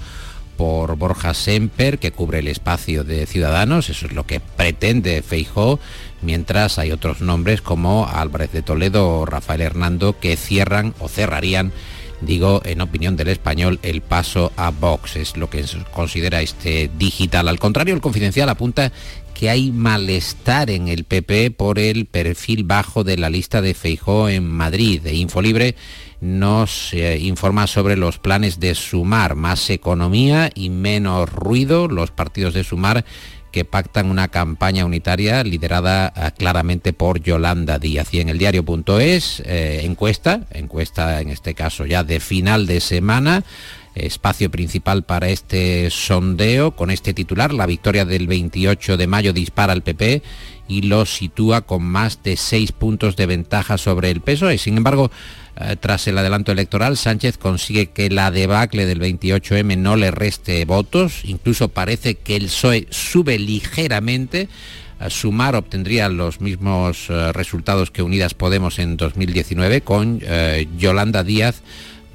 [0.59, 3.89] por Borja Semper, que cubre el espacio de Ciudadanos.
[3.89, 5.79] Eso es lo que pretende Feijó,
[6.21, 11.71] mientras hay otros nombres como Álvarez de Toledo o Rafael Hernando que cierran o cerrarían
[12.19, 17.47] digo, en opinión del español, el paso a Vox, es lo que considera este digital.
[17.47, 18.91] Al contrario, el confidencial apunta
[19.33, 24.27] que hay malestar en el PP por el perfil bajo de la lista de Feijó
[24.27, 24.99] en Madrid.
[25.01, 25.75] De Infolibre
[26.21, 31.87] nos informa sobre los planes de Sumar, más economía y menos ruido.
[31.87, 33.05] Los partidos de Sumar
[33.51, 38.13] que pactan una campaña unitaria liderada eh, claramente por Yolanda Díaz.
[38.13, 43.43] Y en el diario.es, eh, encuesta, encuesta en este caso ya de final de semana,
[43.95, 46.75] espacio principal para este sondeo.
[46.75, 50.21] Con este titular, la victoria del 28 de mayo dispara al PP
[50.67, 54.59] y lo sitúa con más de seis puntos de ventaja sobre el PSOE.
[54.59, 55.09] Sin embargo,
[55.79, 61.21] tras el adelanto electoral, Sánchez consigue que la debacle del 28M no le reste votos,
[61.25, 64.47] incluso parece que el PSOE sube ligeramente.
[64.99, 71.23] A sumar obtendría los mismos eh, resultados que Unidas Podemos en 2019 con eh, Yolanda
[71.23, 71.61] Díaz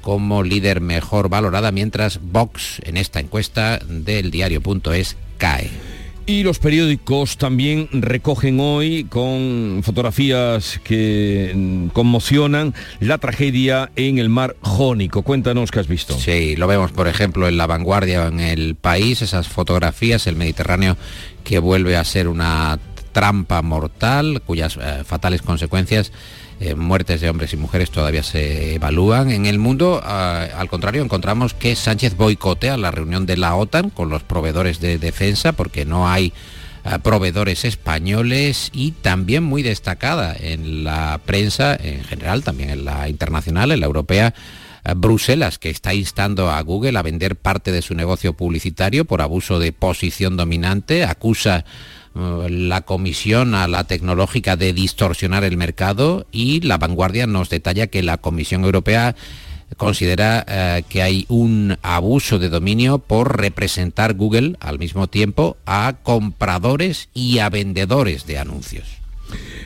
[0.01, 5.94] como líder mejor valorada, mientras Vox en esta encuesta del diario.es cae.
[6.27, 14.29] Y los periódicos también recogen hoy con fotografías que mm, conmocionan la tragedia en el
[14.29, 15.21] mar Jónico.
[15.21, 16.17] Cuéntanos qué has visto.
[16.17, 20.97] Sí, lo vemos por ejemplo en La Vanguardia en el país, esas fotografías, el Mediterráneo
[21.43, 22.79] que vuelve a ser una
[23.11, 26.11] trampa mortal cuyas eh, fatales consecuencias
[26.59, 29.29] eh, muertes de hombres y mujeres todavía se evalúan.
[29.29, 33.89] En el mundo, ah, al contrario, encontramos que Sánchez boicotea la reunión de la OTAN
[33.89, 36.31] con los proveedores de defensa porque no hay
[36.85, 43.09] ah, proveedores españoles y también muy destacada en la prensa en general, también en la
[43.09, 44.33] internacional, en la europea.
[44.85, 49.21] Ah, Bruselas, que está instando a Google a vender parte de su negocio publicitario por
[49.21, 51.65] abuso de posición dominante, acusa
[52.15, 58.03] la Comisión a la Tecnológica de distorsionar el mercado y la vanguardia nos detalla que
[58.03, 59.15] la Comisión Europea
[59.77, 65.95] considera eh, que hay un abuso de dominio por representar Google al mismo tiempo a
[66.03, 68.87] compradores y a vendedores de anuncios.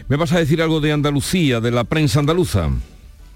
[0.07, 2.69] ¿Me vas a decir algo de Andalucía, de la prensa andaluza?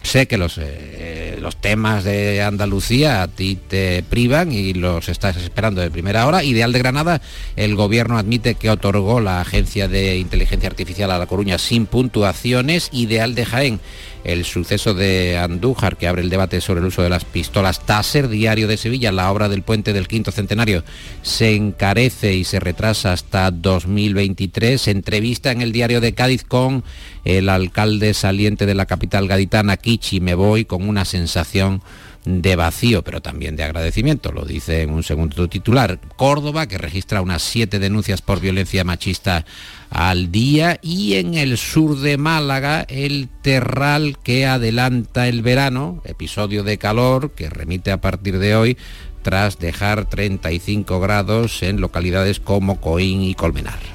[0.03, 5.37] Sé que los, eh, los temas de Andalucía a ti te privan y los estás
[5.37, 6.43] esperando de primera hora.
[6.43, 7.21] Ideal de Granada,
[7.55, 12.89] el gobierno admite que otorgó la Agencia de Inteligencia Artificial a La Coruña sin puntuaciones.
[12.91, 13.79] Ideal de Jaén,
[14.23, 18.29] el suceso de Andújar que abre el debate sobre el uso de las pistolas Taser,
[18.29, 20.83] Diario de Sevilla, la obra del puente del quinto centenario
[21.21, 24.87] se encarece y se retrasa hasta 2023.
[24.87, 26.83] Entrevista en el Diario de Cádiz con
[27.25, 31.81] el alcalde saliente de la capital gaditana, Kichi, me voy con una sensación
[32.25, 35.99] de vacío, pero también de agradecimiento, lo dice en un segundo titular.
[36.15, 39.45] Córdoba, que registra unas siete denuncias por violencia machista
[39.89, 46.63] al día, y en el sur de Málaga, el terral que adelanta el verano, episodio
[46.63, 48.77] de calor que remite a partir de hoy
[49.21, 53.92] tras dejar 35 grados en localidades como Coín y Colmenar.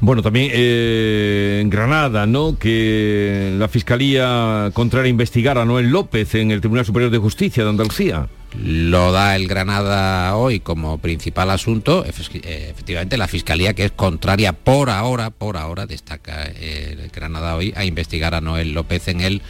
[0.00, 2.56] Bueno, también eh, en Granada, ¿no?
[2.56, 7.70] Que la Fiscalía contraria investigara a Noel López en el Tribunal Superior de Justicia de
[7.70, 8.28] Andalucía.
[8.56, 12.04] Lo da el Granada hoy como principal asunto.
[12.04, 17.74] Eh, efectivamente, la Fiscalía, que es contraria por ahora, por ahora, destaca el Granada hoy,
[17.76, 19.42] a investigar a Noel López en el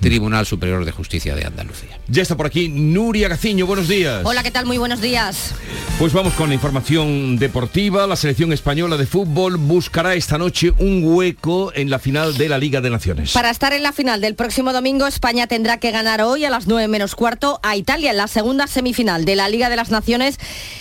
[0.00, 1.98] Tribunal Superior de Justicia de Andalucía.
[2.08, 4.22] Ya está por aquí Nuria Gaciño, buenos días.
[4.24, 4.66] Hola, ¿qué tal?
[4.66, 5.54] Muy buenos días.
[5.98, 8.06] Pues vamos con la información deportiva.
[8.06, 12.58] La selección española de fútbol buscará esta noche un hueco en la final de la
[12.58, 13.32] Liga de Naciones.
[13.32, 16.66] Para estar en la final del próximo domingo, España tendrá que ganar hoy a las
[16.66, 20.38] 9 menos cuarto a Italia en la segunda semifinal de la Liga de las Naciones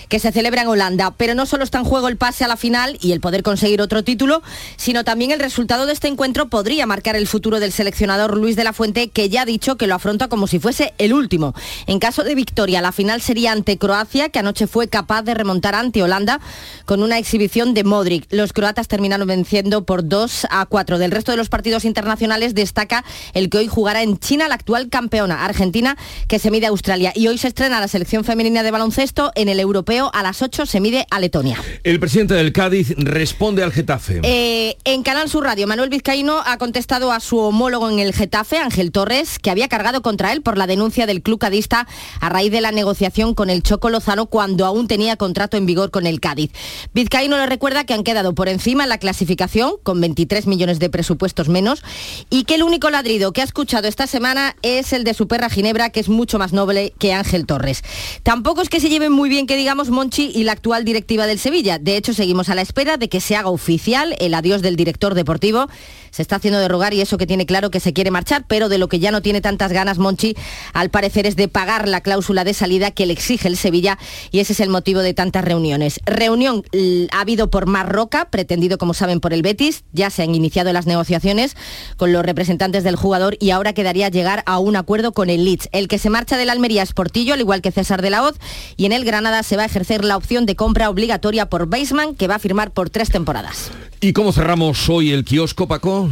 [0.10, 1.14] que se celebra en Holanda.
[1.18, 3.82] Pero no solo está en juego el pase a la final y el poder conseguir
[3.82, 4.44] otro título,
[4.76, 8.64] sino también el resultado de este encuentro podría marcar el futuro del seleccionador Luis de
[8.64, 11.54] la Fuente que ya ha dicho que lo afronta como si fuese el último.
[11.88, 15.76] En caso de victoria, la final sería ante Croacia, que anoche fue capaz de remontar
[15.76, 16.40] ante Holanda
[16.86, 18.26] con una exhibición de Modric.
[18.32, 20.98] Los croatas terminaron venciendo por 2 a 4.
[20.98, 24.90] Del resto de los partidos internacionales destaca el que hoy jugará en China la actual
[24.90, 27.12] campeona, Argentina, que se mide a Australia.
[27.16, 30.66] Y hoy se estrena la selección femenina de baloncesto en el europeo a las 8
[30.66, 31.62] se mide a Letonia.
[31.84, 34.22] El presidente del Cádiz responde al Getafe.
[34.24, 38.58] Eh, en Canal Sur Radio, Manuel Vizcaíno ha contestado a su homólogo en el Getafe,
[38.58, 41.86] Ángel Torres, que había cargado contra él por la denuncia del club cadista
[42.22, 45.92] a raíz de la negociación con el Choco Lozano cuando aún tenía contrato en vigor
[45.92, 46.52] con el Cádiz.
[46.94, 50.90] Vizcaíno le recuerda que han quedado por encima en la clasificación, con 23 millones de
[50.90, 51.84] presupuestos menos,
[52.30, 55.50] y que el único ladrido que ha escuchado esta semana es el de su perra
[55.50, 57.84] Ginebra, que es mucho más noble que Ángel Torres.
[58.24, 61.38] Tampoco es que se lleven muy bien, que digamos, Monchi y la actual directiva del
[61.40, 61.80] Sevilla.
[61.80, 65.16] De hecho, seguimos a la espera de que se haga oficial el adiós del director
[65.16, 65.68] deportivo.
[66.16, 68.70] Se está haciendo de rogar y eso que tiene claro que se quiere marchar, pero
[68.70, 70.34] de lo que ya no tiene tantas ganas Monchi,
[70.72, 73.98] al parecer es de pagar la cláusula de salida que le exige el Sevilla
[74.32, 76.00] y ese es el motivo de tantas reuniones.
[76.06, 76.64] Reunión
[77.12, 80.86] ha habido por Marroca, pretendido como saben por el Betis, ya se han iniciado las
[80.86, 81.58] negociaciones
[81.98, 85.68] con los representantes del jugador y ahora quedaría llegar a un acuerdo con el Leeds.
[85.74, 88.36] El que se marcha del Almería es Portillo, al igual que César de la Hoz,
[88.78, 92.16] y en el Granada se va a ejercer la opción de compra obligatoria por Baseman,
[92.16, 93.70] que va a firmar por tres temporadas.
[94.00, 96.05] ¿Y cómo cerramos hoy el kiosco, Paco?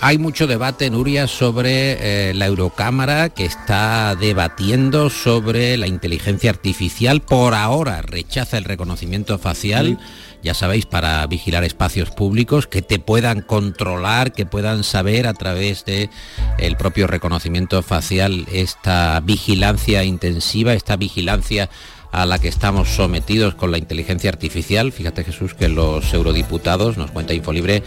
[0.00, 7.22] Hay mucho debate, Nuria, sobre eh, la Eurocámara que está debatiendo sobre la inteligencia artificial.
[7.22, 9.98] Por ahora rechaza el reconocimiento facial.
[10.42, 15.86] Ya sabéis, para vigilar espacios públicos que te puedan controlar, que puedan saber a través
[15.86, 16.10] de
[16.58, 21.70] el propio reconocimiento facial esta vigilancia intensiva, esta vigilancia
[22.14, 24.92] a la que estamos sometidos con la inteligencia artificial.
[24.92, 27.82] Fíjate Jesús que los eurodiputados, nos cuenta Infolibre,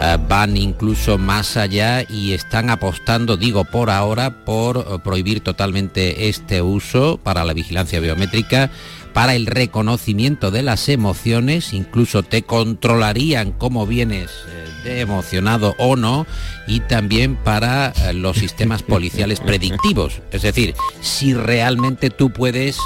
[0.00, 6.28] eh, van incluso más allá y están apostando, digo por ahora, por eh, prohibir totalmente
[6.28, 8.70] este uso para la vigilancia biométrica
[9.12, 15.96] para el reconocimiento de las emociones, incluso te controlarían cómo vienes eh, de emocionado o
[15.96, 16.24] no,
[16.66, 20.22] y también para los sistemas policiales predictivos.
[20.30, 22.78] Es decir, si realmente tú puedes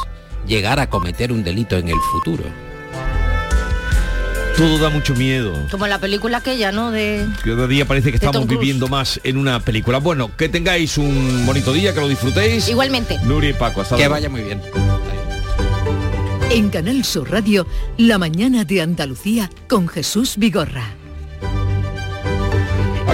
[0.46, 2.44] llegar a cometer un delito en el futuro.
[4.56, 5.52] Todo da mucho miedo.
[5.70, 6.90] Como la película aquella, ¿no?
[6.90, 7.26] De...
[7.44, 9.98] Cada día parece que estamos viviendo más en una película.
[9.98, 12.66] Bueno, que tengáis un bonito día, que lo disfrutéis.
[12.68, 13.18] Igualmente.
[13.24, 14.14] Nuria y Paco, hasta Que luego.
[14.14, 14.62] vaya muy bien.
[16.50, 17.66] En Canal Sur Radio,
[17.98, 20.84] La mañana de Andalucía con Jesús Vigorra.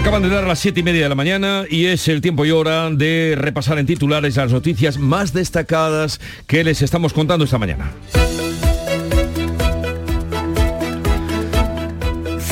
[0.03, 2.51] Acaban de dar las siete y media de la mañana y es el tiempo y
[2.51, 7.93] hora de repasar en titulares las noticias más destacadas que les estamos contando esta mañana.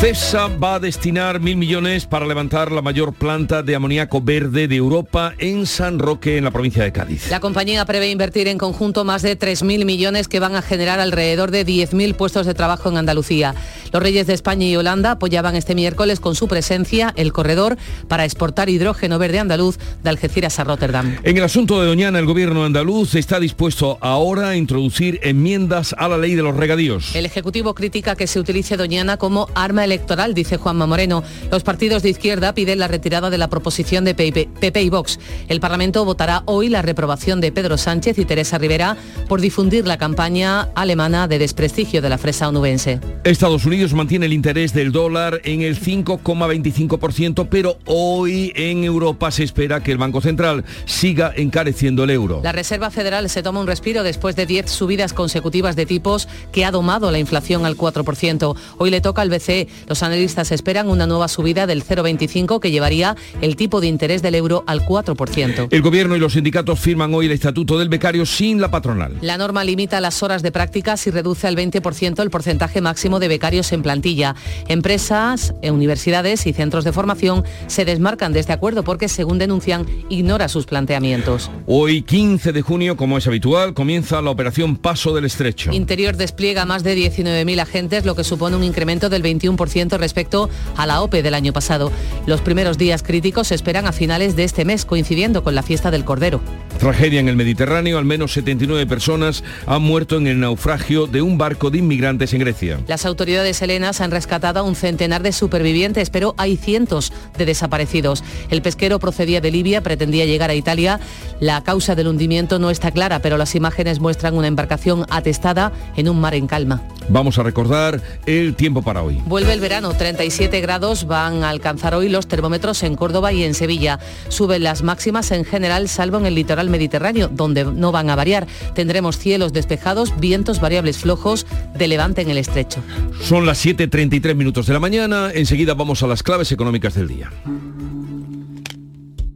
[0.00, 4.74] CESA va a destinar mil millones para levantar la mayor planta de amoníaco verde de
[4.74, 7.28] Europa en San Roque, en la provincia de Cádiz.
[7.28, 11.50] La compañía prevé invertir en conjunto más de 3.000 millones que van a generar alrededor
[11.50, 13.54] de 10.000 puestos de trabajo en Andalucía.
[13.92, 17.76] Los reyes de España y Holanda apoyaban este miércoles con su presencia el corredor
[18.08, 21.18] para exportar hidrógeno verde andaluz de Algeciras a Rotterdam.
[21.24, 26.08] En el asunto de Doñana, el gobierno andaluz está dispuesto ahora a introducir enmiendas a
[26.08, 27.14] la ley de los regadíos.
[27.14, 31.22] El Ejecutivo critica que se utilice Doñana como arma electoral, dice Juanma Moreno.
[31.50, 35.18] Los partidos de izquierda piden la retirada de la proposición de PP, y Vox.
[35.48, 38.96] El Parlamento votará hoy la reprobación de Pedro Sánchez y Teresa Rivera
[39.28, 43.00] por difundir la campaña alemana de desprestigio de la fresa onubense.
[43.24, 49.44] Estados Unidos mantiene el interés del dólar en el 5,25%, pero hoy en Europa se
[49.44, 52.40] espera que el Banco Central siga encareciendo el euro.
[52.44, 56.64] La Reserva Federal se toma un respiro después de 10 subidas consecutivas de tipos que
[56.64, 58.56] ha domado la inflación al 4%.
[58.78, 59.68] Hoy le toca al BCE.
[59.88, 64.34] Los analistas esperan una nueva subida del 0,25 que llevaría el tipo de interés del
[64.34, 65.68] euro al 4%.
[65.70, 69.16] El gobierno y los sindicatos firman hoy el estatuto del becario sin la patronal.
[69.20, 73.28] La norma limita las horas de prácticas y reduce al 20% el porcentaje máximo de
[73.28, 74.34] becarios en plantilla.
[74.68, 79.86] Empresas, eh, universidades y centros de formación se desmarcan de este acuerdo porque, según denuncian,
[80.08, 81.50] ignora sus planteamientos.
[81.66, 85.72] Hoy, 15 de junio, como es habitual, comienza la operación Paso del Estrecho.
[85.72, 90.86] Interior despliega más de 19.000 agentes, lo que supone un incremento del 21% respecto a
[90.86, 91.90] la OPE del año pasado.
[92.26, 95.90] Los primeros días críticos se esperan a finales de este mes, coincidiendo con la fiesta
[95.90, 96.40] del Cordero.
[96.80, 101.36] Tragedia en el Mediterráneo, al menos 79 personas han muerto en el naufragio de un
[101.36, 102.80] barco de inmigrantes en Grecia.
[102.86, 108.24] Las autoridades helenas han rescatado a un centenar de supervivientes, pero hay cientos de desaparecidos.
[108.48, 111.00] El pesquero procedía de Libia, pretendía llegar a Italia.
[111.38, 116.08] La causa del hundimiento no está clara, pero las imágenes muestran una embarcación atestada en
[116.08, 116.82] un mar en calma.
[117.10, 119.20] Vamos a recordar el tiempo para hoy.
[119.26, 123.52] Vuelve el verano, 37 grados van a alcanzar hoy los termómetros en Córdoba y en
[123.52, 123.98] Sevilla.
[124.28, 128.46] Suben las máximas en general, salvo en el litoral mediterráneo, donde no van a variar.
[128.74, 132.82] Tendremos cielos despejados, vientos variables flojos de levante en el estrecho.
[133.20, 137.30] Son las 7.33 minutos de la mañana, enseguida vamos a las claves económicas del día.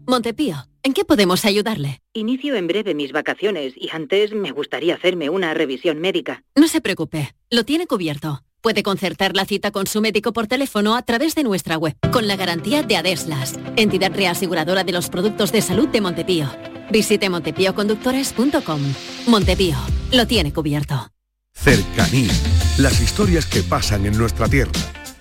[0.06, 2.02] Montepío, ¿en qué podemos ayudarle?
[2.12, 6.44] Inicio en breve mis vacaciones y antes me gustaría hacerme una revisión médica.
[6.54, 8.42] No se preocupe, lo tiene cubierto.
[8.60, 12.26] Puede concertar la cita con su médico por teléfono a través de nuestra web, con
[12.26, 16.48] la garantía de Adeslas, entidad reaseguradora de los productos de salud de Montepío.
[16.90, 18.80] Visite montepíoconductores.com.
[19.26, 19.76] Montepío,
[20.12, 21.10] lo tiene cubierto.
[21.54, 22.32] Cercanía.
[22.78, 24.72] Las historias que pasan en nuestra tierra.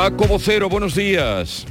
[0.00, 1.66] Paco Vocero, buenos días.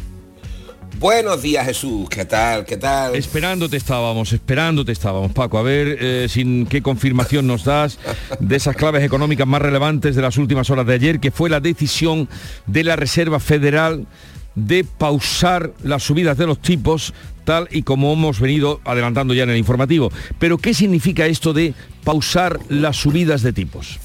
[1.00, 2.64] Buenos días Jesús, ¿qué tal?
[2.64, 3.16] ¿Qué tal?
[3.16, 5.58] Esperándote estábamos, esperándote estábamos, Paco.
[5.58, 7.98] A ver eh, sin qué confirmación nos das
[8.40, 11.60] de esas claves económicas más relevantes de las últimas horas de ayer, que fue la
[11.60, 12.30] decisión
[12.68, 14.06] de la Reserva Federal
[14.54, 19.50] de pausar las subidas de los tipos tal y como hemos venido adelantando ya en
[19.50, 20.12] el informativo.
[20.38, 21.74] Pero ¿qué significa esto de
[22.04, 24.00] pausar las subidas de tipos?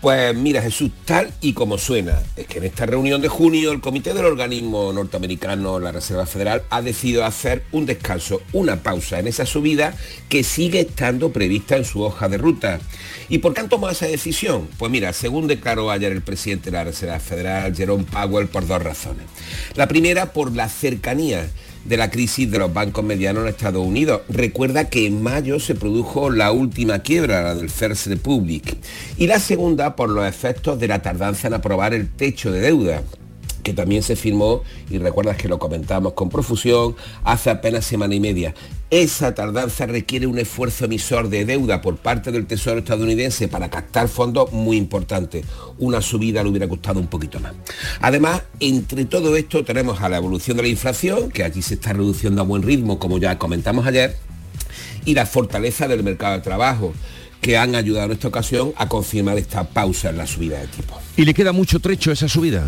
[0.00, 3.82] Pues mira Jesús, tal y como suena, es que en esta reunión de junio el
[3.82, 9.26] comité del organismo norteamericano, la Reserva Federal, ha decidido hacer un descanso, una pausa en
[9.26, 9.94] esa subida
[10.30, 12.80] que sigue estando prevista en su hoja de ruta.
[13.28, 14.70] ¿Y por qué han tomado esa decisión?
[14.78, 18.82] Pues mira, según declaró ayer el presidente de la Reserva Federal, Jerome Powell, por dos
[18.82, 19.26] razones.
[19.74, 21.50] La primera, por la cercanía
[21.84, 24.22] de la crisis de los bancos medianos en Estados Unidos.
[24.28, 28.76] Recuerda que en mayo se produjo la última quiebra, la del First Republic.
[29.16, 33.02] Y la segunda por los efectos de la tardanza en aprobar el techo de deuda
[33.62, 38.20] que también se firmó, y recuerdas que lo comentamos con profusión, hace apenas semana y
[38.20, 38.54] media.
[38.90, 44.08] Esa tardanza requiere un esfuerzo emisor de deuda por parte del Tesoro estadounidense para captar
[44.08, 45.44] fondos muy importante.
[45.78, 47.52] Una subida le hubiera costado un poquito más.
[48.00, 51.92] Además, entre todo esto tenemos a la evolución de la inflación, que allí se está
[51.92, 54.16] reduciendo a buen ritmo, como ya comentamos ayer,
[55.04, 56.92] y la fortaleza del mercado de trabajo
[57.40, 60.98] que han ayudado en esta ocasión a confirmar esta pausa en la subida de tipo.
[61.16, 62.66] ¿Y le queda mucho trecho esa subida?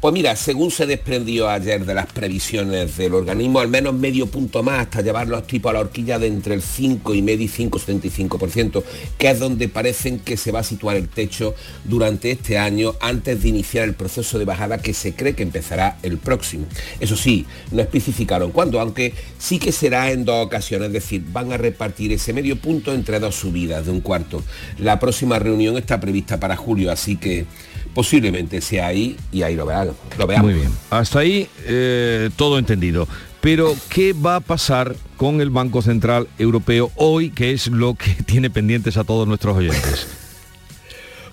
[0.00, 4.62] Pues mira, según se desprendió ayer de las previsiones del organismo, al menos medio punto
[4.62, 8.84] más hasta llevar los tipos a la horquilla de entre el 5,5 y 5,75%,
[9.18, 13.42] que es donde parecen que se va a situar el techo durante este año antes
[13.42, 16.66] de iniciar el proceso de bajada que se cree que empezará el próximo.
[17.00, 21.52] Eso sí, no especificaron cuándo, aunque sí que será en dos ocasiones, es decir, van
[21.52, 24.44] a repartir ese medio punto entre dos subidas de un cuarto.
[24.78, 27.46] La próxima reunión está prevista para julio, así que
[27.94, 29.96] posiblemente sea ahí y ahí lo, veamos.
[30.42, 30.70] Muy bien.
[30.90, 33.08] Hasta ahí eh, todo entendido.
[33.40, 38.10] Pero, ¿qué va a pasar con el Banco Central Europeo hoy, que es lo que
[38.26, 40.27] tiene pendientes a todos nuestros oyentes?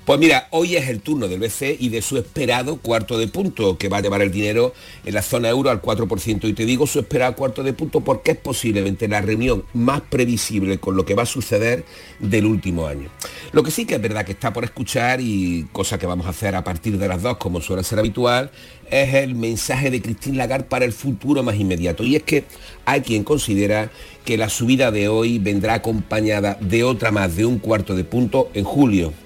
[0.05, 3.79] Pues mira, hoy es el turno del BCE y de su esperado cuarto de punto,
[3.79, 4.71] que va a llevar el dinero
[5.03, 6.47] en la zona euro al 4%.
[6.47, 10.77] Y te digo su esperado cuarto de punto porque es posiblemente la reunión más previsible
[10.77, 11.85] con lo que va a suceder
[12.19, 13.09] del último año.
[13.51, 16.29] Lo que sí que es verdad que está por escuchar y cosa que vamos a
[16.29, 18.51] hacer a partir de las dos, como suele ser habitual,
[18.91, 22.03] es el mensaje de Christine Lagarde para el futuro más inmediato.
[22.03, 22.43] Y es que
[22.85, 23.89] hay quien considera
[24.23, 28.51] que la subida de hoy vendrá acompañada de otra más de un cuarto de punto
[28.53, 29.24] en julio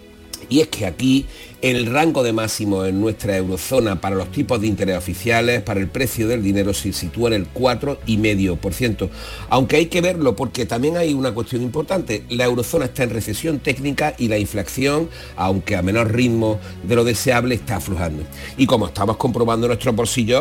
[0.50, 1.26] y es que aquí
[1.62, 5.88] el rango de máximo en nuestra eurozona para los tipos de interés oficiales, para el
[5.88, 9.10] precio del dinero, se sitúa en el 4,5%.
[9.50, 12.24] Aunque hay que verlo porque también hay una cuestión importante.
[12.30, 17.04] La eurozona está en recesión técnica y la inflación, aunque a menor ritmo de lo
[17.04, 18.24] deseable, está aflojando.
[18.58, 19.95] Y como estamos comprobando en nuestros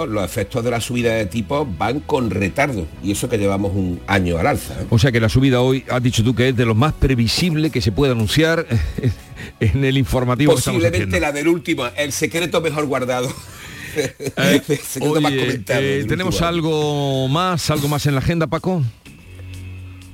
[0.08, 2.86] los efectos de la subida de tipos van con retardo.
[3.02, 4.74] Y eso que llevamos un año al alza.
[4.74, 4.86] ¿eh?
[4.90, 7.70] O sea que la subida hoy, has dicho tú que es de lo más previsible
[7.70, 8.66] que se puede anunciar
[9.60, 10.54] en el informativo.
[10.54, 13.32] Posiblemente la del último, el secreto mejor guardado.
[13.96, 14.14] Eh,
[15.68, 18.82] eh, ¿Tenemos algo más, algo más en la agenda, Paco?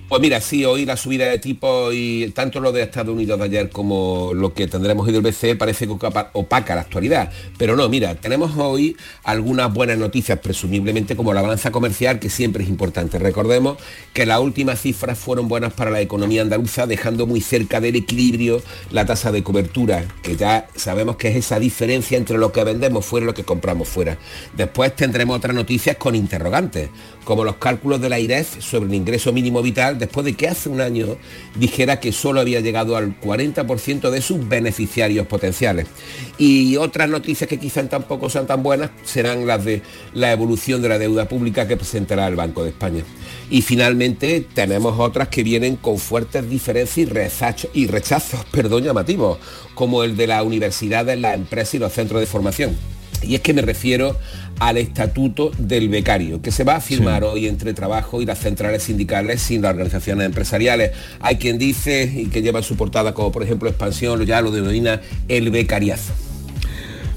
[0.06, 3.46] Pues mira, sí, hoy la subida de tipo y tanto lo de Estados Unidos de
[3.46, 7.32] ayer como lo que tendremos hoy del BCE parece opaca la actualidad.
[7.56, 12.64] Pero no, mira, tenemos hoy algunas buenas noticias, presumiblemente como la balanza comercial, que siempre
[12.64, 13.18] es importante.
[13.18, 13.78] Recordemos
[14.12, 18.62] que las últimas cifras fueron buenas para la economía andaluza, dejando muy cerca del equilibrio
[18.90, 23.06] la tasa de cobertura, que ya sabemos que es esa diferencia entre lo que vendemos
[23.06, 24.18] fuera y lo que compramos fuera.
[24.54, 26.90] Después tendremos otras noticias con interrogantes,
[27.24, 30.68] como los cálculos de la IREF sobre el ingreso mínimo vital después de que hace
[30.68, 31.16] un año
[31.56, 35.86] dijera que solo había llegado al 40% de sus beneficiarios potenciales.
[36.38, 40.88] Y otras noticias que quizás tampoco sean tan buenas serán las de la evolución de
[40.88, 43.02] la deuda pública que presentará el Banco de España.
[43.50, 49.38] Y finalmente tenemos otras que vienen con fuertes diferencias y, y rechazos perdón, llamativos,
[49.74, 52.76] como el de las universidades, las empresas y los centros de formación.
[53.22, 54.16] Y es que me refiero
[54.58, 58.84] al estatuto del becario, que se va a firmar hoy entre trabajo y las centrales
[58.84, 60.92] sindicales sin las organizaciones empresariales.
[61.20, 65.00] Hay quien dice y que lleva su portada como por ejemplo Expansión, ya lo denomina
[65.28, 66.12] el becariazo.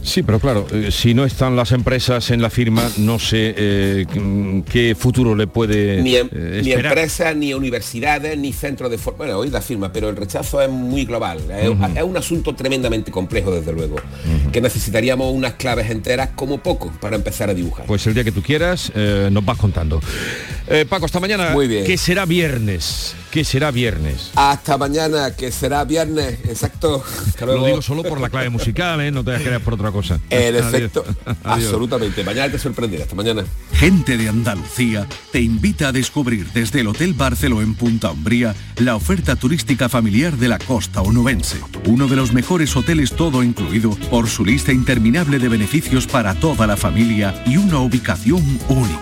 [0.07, 4.05] Sí, pero claro, eh, si no están las empresas en la firma, no sé eh,
[4.71, 9.17] qué futuro le puede ni, em, eh, ni empresas, ni universidades, ni centros de formación.
[9.17, 11.39] Bueno, hoy la firma, pero el rechazo es muy global.
[11.51, 13.97] es, un asunto tremendamente complejo, desde luego,
[14.53, 17.85] que necesitaríamos unas claves enteras como poco para empezar a dibujar.
[17.85, 19.99] Pues el día que tú quieras nos vas contando.
[20.87, 21.49] Paco, hasta mañana.
[21.49, 21.83] Muy bien.
[21.83, 23.13] Que será viernes.
[23.31, 24.31] Que será viernes.
[24.35, 27.03] Hasta mañana, que será viernes, exacto.
[27.45, 29.11] Lo digo solo por la clave musical, ¿eh?
[29.11, 30.19] No te creer por otra cosa.
[30.29, 31.03] En efecto,
[31.43, 32.23] absolutamente.
[32.23, 33.03] Mañana te sorprenderá.
[33.03, 33.43] Hasta mañana.
[33.73, 38.95] Gente de Andalucía te invita a descubrir desde el Hotel Barceló en Punta Umbría la
[38.95, 41.59] oferta turística familiar de la costa onubense.
[41.85, 46.67] Uno de los mejores hoteles todo incluido por su lista interminable de beneficios para toda
[46.67, 48.99] la familia y una ubicación única.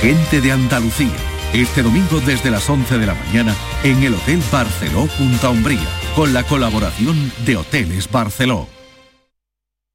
[0.00, 1.33] Gente de Andalucía.
[1.54, 5.86] Este domingo desde las 11 de la mañana en el Hotel Barceló Punta Umbría
[6.16, 8.66] con la colaboración de Hoteles Barceló.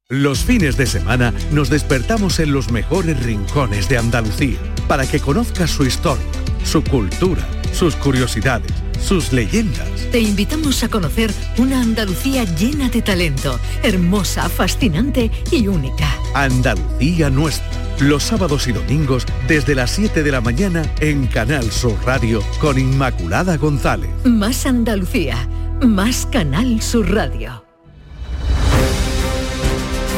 [0.08, 4.58] Los fines de semana nos despertamos en los mejores rincones de Andalucía
[4.88, 6.24] para que conozcas su historia,
[6.64, 9.88] su cultura, sus curiosidades, sus leyendas.
[10.12, 16.16] Te invitamos a conocer una Andalucía llena de talento, hermosa, fascinante y única.
[16.34, 17.68] Andalucía nuestra.
[18.00, 22.78] Los sábados y domingos desde las 7 de la mañana en Canal Sur Radio con
[22.78, 24.10] Inmaculada González.
[24.24, 25.48] Más Andalucía,
[25.82, 27.64] más Canal Sur Radio.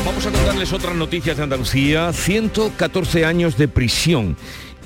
[0.04, 2.12] Vamos a contarles otras noticias de Andalucía.
[2.12, 4.36] 114 años de prisión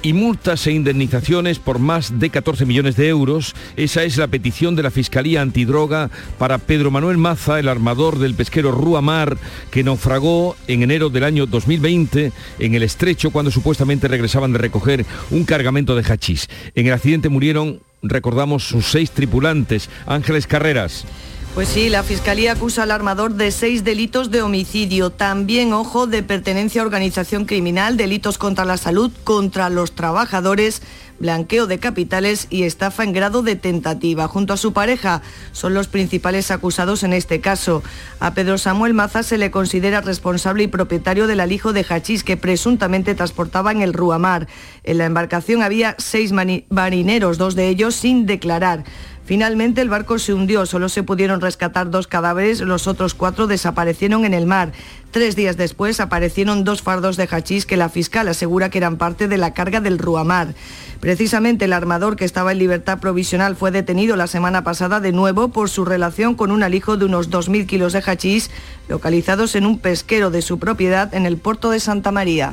[0.07, 3.57] y multas e indemnizaciones por más de 14 millones de euros.
[3.77, 8.37] Esa es la petición de la Fiscalía Antidroga para Pedro Manuel Maza, el armador del
[8.37, 9.37] pesquero Rúa Mar,
[9.73, 12.31] que naufragó en enero del año 2020
[12.61, 16.49] en el estrecho cuando supuestamente regresaban de recoger un cargamento de hachís.
[16.77, 19.91] En el accidente murieron, recordamos, sus seis tripulantes.
[20.07, 21.05] Ángeles Carreras.
[21.57, 26.23] Pues sí, la Fiscalía acusa al armador de seis delitos de homicidio, también, ojo, de
[26.23, 30.83] pertenencia a organización criminal, delitos contra la salud, contra los trabajadores,
[31.19, 34.29] blanqueo de capitales y estafa en grado de tentativa.
[34.29, 37.83] Junto a su pareja son los principales acusados en este caso.
[38.21, 42.37] A Pedro Samuel Maza se le considera responsable y propietario del alijo de hachís que
[42.37, 44.47] presuntamente transportaba en el Ruamar.
[44.85, 48.85] En la embarcación había seis marineros, dos de ellos sin declarar.
[49.27, 54.25] Finalmente el barco se hundió, solo se pudieron rescatar dos cadáveres, los otros cuatro desaparecieron
[54.25, 54.71] en el mar.
[55.17, 59.29] Tres días después aparecieron dos fardos de hachís que la fiscal asegura que eran parte
[59.29, 60.55] de la carga del Ruamar.
[61.01, 65.49] Precisamente el armador que estaba en libertad provisional fue detenido la semana pasada de nuevo
[65.49, 68.51] por su relación con un alijo de unos 2.000 kilos de hachís
[68.91, 72.53] localizados en un pesquero de su propiedad en el puerto de Santa María.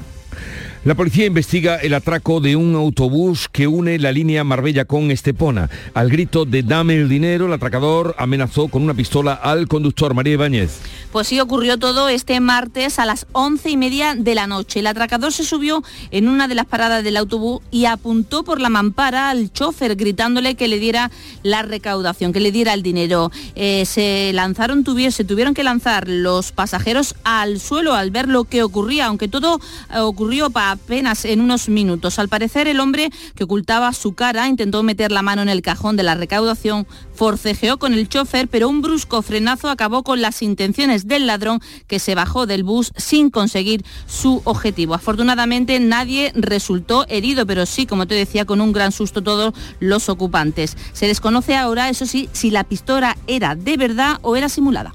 [0.85, 5.69] La policía investiga el atraco de un autobús que une la línea Marbella con Estepona.
[5.93, 10.33] Al grito de dame el dinero, el atracador amenazó con una pistola al conductor María
[10.33, 10.79] Ibáñez.
[11.13, 14.79] Pues sí, ocurrió todo este martes a las once y media de la noche.
[14.81, 15.81] El atracador se subió
[16.11, 20.55] en una de las paradas del autobús y apuntó por la mampara al chofer gritándole
[20.55, 21.11] que le diera
[21.43, 23.31] la recaudación, que le diera el dinero.
[23.55, 28.63] Eh, se lanzaron, se tuvieron que lanzar los pasajeros al suelo al ver lo que
[28.63, 29.61] ocurría, aunque todo
[29.95, 32.19] eh, ocurrió pa- apenas en unos minutos.
[32.19, 35.95] Al parecer el hombre que ocultaba su cara intentó meter la mano en el cajón
[35.95, 41.07] de la recaudación, forcejeó con el chofer, pero un brusco frenazo acabó con las intenciones
[41.07, 44.93] del ladrón que se bajó del bus sin conseguir su objetivo.
[44.93, 50.09] Afortunadamente nadie resultó herido, pero sí, como te decía, con un gran susto todos los
[50.09, 50.75] ocupantes.
[50.93, 54.93] Se desconoce ahora, eso sí, si la pistola era de verdad o era simulada.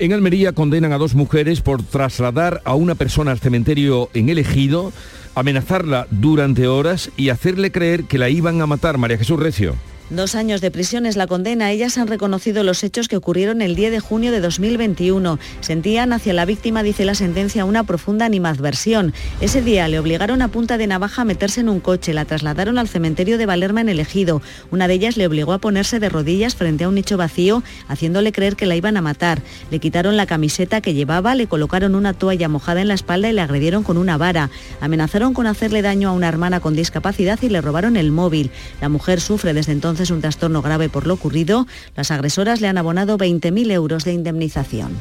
[0.00, 4.38] En Almería condenan a dos mujeres por trasladar a una persona al cementerio en el
[4.38, 4.94] Ejido,
[5.34, 8.96] amenazarla durante horas y hacerle creer que la iban a matar.
[8.96, 9.74] María Jesús Recio.
[10.10, 11.70] Dos años de prisión es la condena.
[11.70, 15.38] Ellas han reconocido los hechos que ocurrieron el 10 de junio de 2021.
[15.60, 19.14] Sentían hacia la víctima, dice la sentencia, una profunda animadversión.
[19.40, 22.76] Ese día le obligaron a punta de navaja a meterse en un coche, la trasladaron
[22.76, 24.42] al cementerio de Valerma en el Ejido.
[24.72, 28.32] Una de ellas le obligó a ponerse de rodillas frente a un nicho vacío, haciéndole
[28.32, 29.42] creer que la iban a matar.
[29.70, 33.32] Le quitaron la camiseta que llevaba, le colocaron una toalla mojada en la espalda y
[33.32, 34.50] le agredieron con una vara.
[34.80, 38.50] Amenazaron con hacerle daño a una hermana con discapacidad y le robaron el móvil.
[38.80, 41.66] La mujer sufre desde entonces un trastorno grave por lo ocurrido.
[41.96, 44.96] Las agresoras le han abonado 20.000 euros de indemnización.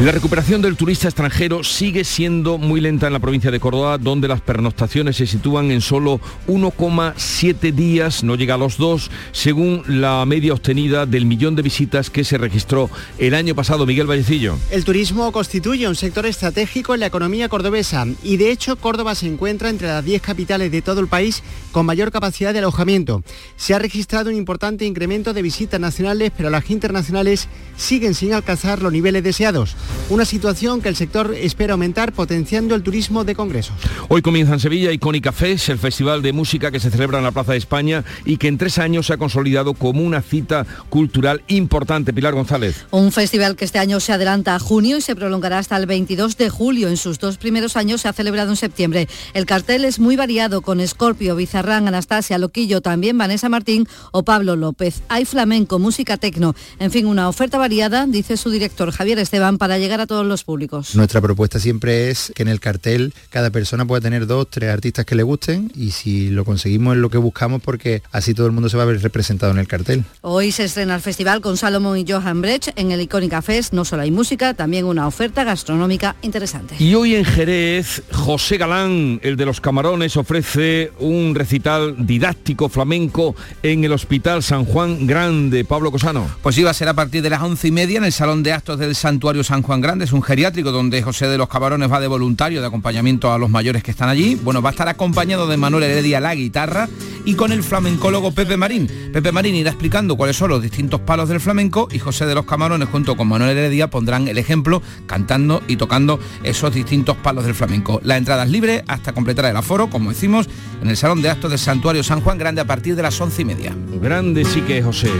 [0.00, 4.26] La recuperación del turista extranjero sigue siendo muy lenta en la provincia de Córdoba, donde
[4.26, 10.24] las pernoctaciones se sitúan en solo 1,7 días, no llega a los dos, según la
[10.26, 13.86] media obtenida del millón de visitas que se registró el año pasado.
[13.86, 14.56] Miguel Vallecillo.
[14.70, 19.26] El turismo constituye un sector estratégico en la economía cordobesa y de hecho Córdoba se
[19.26, 23.22] encuentra entre las 10 capitales de todo el país con mayor capacidad de alojamiento.
[23.56, 27.48] Se ha registrado registrado un importante incremento de visitas nacionales, pero las internacionales
[27.78, 29.74] siguen sin alcanzar los niveles deseados.
[30.10, 33.74] Una situación que el sector espera aumentar potenciando el turismo de congresos.
[34.08, 37.30] Hoy comienza en Sevilla Icónica Fest, el festival de música que se celebra en la
[37.30, 41.42] Plaza de España y que en tres años se ha consolidado como una cita cultural
[41.48, 42.12] importante.
[42.12, 42.84] Pilar González.
[42.90, 46.36] Un festival que este año se adelanta a junio y se prolongará hasta el 22
[46.36, 46.88] de julio.
[46.88, 49.08] En sus dos primeros años se ha celebrado en septiembre.
[49.32, 54.56] El cartel es muy variado con Escorpio, Bizarrán, Anastasia, Loquillo, también Vanessa Martín o Pablo
[54.56, 55.02] López.
[55.08, 59.78] Hay flamenco, música tecno, en fin, una oferta variada, dice su director Javier Esteban, para
[59.78, 60.94] llegar a todos los públicos.
[60.94, 65.04] Nuestra propuesta siempre es que en el cartel cada persona pueda tener dos, tres artistas
[65.04, 68.52] que le gusten y si lo conseguimos es lo que buscamos porque así todo el
[68.52, 70.04] mundo se va a ver representado en el cartel.
[70.20, 73.72] Hoy se estrena el festival con Salomón y Johan Brecht en el Icónica Fest.
[73.72, 76.76] No solo hay música, también una oferta gastronómica interesante.
[76.78, 83.34] Y hoy en Jerez, José Galán, el de los camarones, ofrece un recital didáctico flamenco
[83.62, 85.64] en el Hospital San Juan Grande.
[85.64, 86.26] Pablo Cosano.
[86.42, 88.52] Pues iba a ser a partir de las once y media en el Salón de
[88.52, 90.04] Actos del Santuario San Juan Grande.
[90.04, 93.50] Es un geriátrico donde José de los Camarones va de voluntario de acompañamiento a los
[93.50, 94.34] mayores que están allí.
[94.42, 96.88] Bueno, va a estar acompañado de Manuel Heredia la guitarra
[97.24, 98.88] y con el flamencólogo Pepe Marín.
[99.12, 102.44] Pepe Marín irá explicando cuáles son los distintos palos del flamenco y José de los
[102.44, 107.54] Camarones junto con Manuel Heredia pondrán el ejemplo cantando y tocando esos distintos palos del
[107.54, 108.00] flamenco.
[108.04, 110.48] La entrada es libre hasta completar el aforo, como decimos,
[110.82, 113.42] en el Salón de Actos del Santuario San Juan Grande a partir de las once
[113.42, 113.71] y media.
[114.00, 115.10] Grande sí que es José.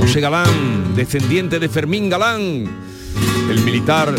[0.00, 2.64] José Galán, descendiente de Fermín Galán,
[3.50, 4.14] el militar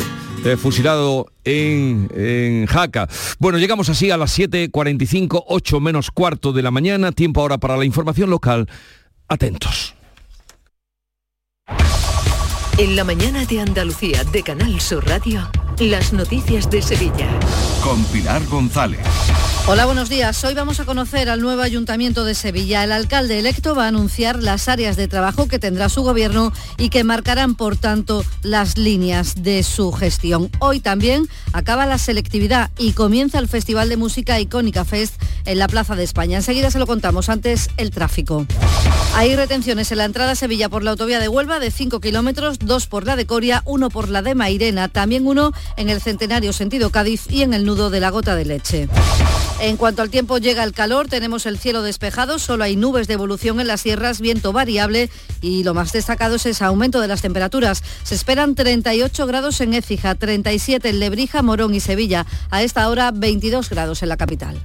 [0.46, 3.08] eh, fusilado en, en, Jaca.
[3.40, 7.78] Bueno, llegamos así a las 7.45, 8 menos cuarto de la mañana, tiempo ahora para
[7.78, 8.68] la información local.
[9.28, 9.96] Atentos.
[12.78, 17.28] En la mañana de Andalucía de Canal Sur Radio, las noticias de Sevilla.
[17.84, 19.06] Con Pilar González.
[19.72, 20.44] Hola, buenos días.
[20.44, 22.84] Hoy vamos a conocer al nuevo Ayuntamiento de Sevilla.
[22.84, 26.90] El alcalde electo va a anunciar las áreas de trabajo que tendrá su gobierno y
[26.90, 30.50] que marcarán, por tanto, las líneas de su gestión.
[30.58, 35.68] Hoy también acaba la selectividad y comienza el Festival de Música Icónica Fest en la
[35.68, 36.38] Plaza de España.
[36.38, 37.30] Enseguida se lo contamos.
[37.30, 38.48] Antes, el tráfico.
[39.14, 42.58] Hay retenciones en la entrada a Sevilla por la autovía de Huelva de 5 kilómetros,
[42.58, 46.54] dos por la de Coria, uno por la de Mairena, también uno en el Centenario
[46.54, 48.90] sentido Cádiz y en el nudo de la Gota de Leche.
[49.62, 53.16] En cuanto al tiempo llega el calor, tenemos el cielo despejado, solo hay nubes de
[53.16, 55.10] evolución en las sierras, viento variable
[55.42, 57.84] y lo más destacado es ese aumento de las temperaturas.
[58.04, 62.26] Se esperan 38 grados en Écija, 37 en Lebrija, Morón y Sevilla.
[62.52, 64.58] A esta hora 22 grados en la capital.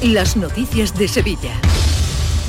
[0.00, 1.52] Las noticias de Sevilla.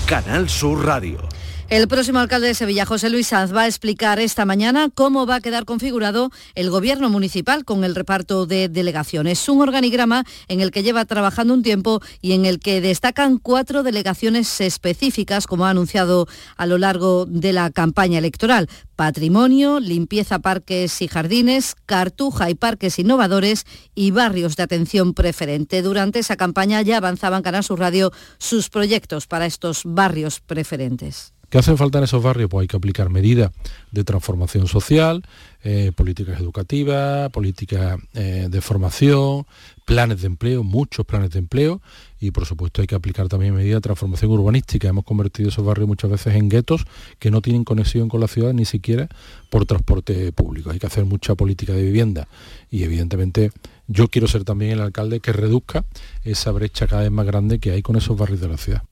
[0.05, 1.27] Canal Sur Radio.
[1.71, 5.35] El próximo alcalde de Sevilla, José Luis Sanz, va a explicar esta mañana cómo va
[5.35, 9.47] a quedar configurado el gobierno municipal con el reparto de delegaciones.
[9.47, 13.83] Un organigrama en el que lleva trabajando un tiempo y en el que destacan cuatro
[13.83, 18.67] delegaciones específicas, como ha anunciado a lo largo de la campaña electoral.
[18.97, 23.65] Patrimonio, limpieza, parques y jardines, cartuja y parques innovadores
[23.95, 25.81] y barrios de atención preferente.
[25.81, 31.31] Durante esa campaña ya avanzaban Canal Sur Radio sus proyectos para estos barrios preferentes.
[31.51, 32.49] ¿Qué hacen falta en esos barrios?
[32.49, 33.51] Pues hay que aplicar medidas
[33.91, 35.21] de transformación social,
[35.65, 39.45] eh, políticas educativas, políticas eh, de formación,
[39.83, 41.81] planes de empleo, muchos planes de empleo
[42.21, 44.87] y por supuesto hay que aplicar también medidas de transformación urbanística.
[44.87, 46.85] Hemos convertido esos barrios muchas veces en guetos
[47.19, 49.09] que no tienen conexión con la ciudad ni siquiera
[49.49, 50.71] por transporte público.
[50.71, 52.29] Hay que hacer mucha política de vivienda
[52.69, 53.51] y evidentemente
[53.87, 55.83] yo quiero ser también el alcalde que reduzca
[56.23, 58.83] esa brecha cada vez más grande que hay con esos barrios de la ciudad.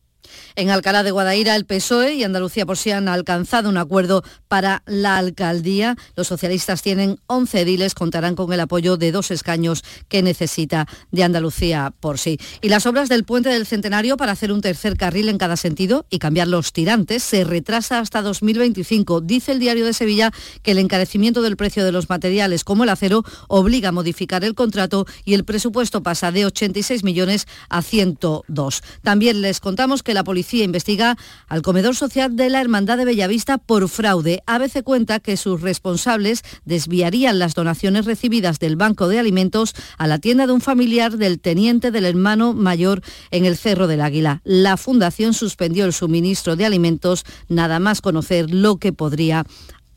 [0.55, 4.83] En Alcalá de Guadaira, el PSOE y Andalucía por sí han alcanzado un acuerdo para
[4.85, 5.95] la alcaldía.
[6.15, 11.23] Los socialistas tienen 11 ediles, contarán con el apoyo de dos escaños que necesita de
[11.23, 12.39] Andalucía por sí.
[12.61, 16.05] Y las obras del puente del Centenario para hacer un tercer carril en cada sentido
[16.09, 19.21] y cambiar los tirantes se retrasa hasta 2025.
[19.21, 20.31] Dice el diario de Sevilla
[20.63, 24.55] que el encarecimiento del precio de los materiales como el acero obliga a modificar el
[24.55, 28.81] contrato y el presupuesto pasa de 86 millones a 102.
[29.03, 31.17] También les contamos que la policía investiga
[31.47, 34.43] al comedor social de la Hermandad de Bellavista por fraude.
[34.45, 40.19] ABC cuenta que sus responsables desviarían las donaciones recibidas del Banco de Alimentos a la
[40.19, 43.01] tienda de un familiar del teniente del hermano mayor
[43.32, 44.41] en el Cerro del Águila.
[44.43, 49.47] La fundación suspendió el suministro de alimentos nada más conocer lo que podría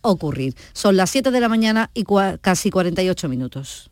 [0.01, 0.55] ocurrir.
[0.73, 2.07] Son las 7 de la mañana y
[2.41, 3.92] casi 48 minutos.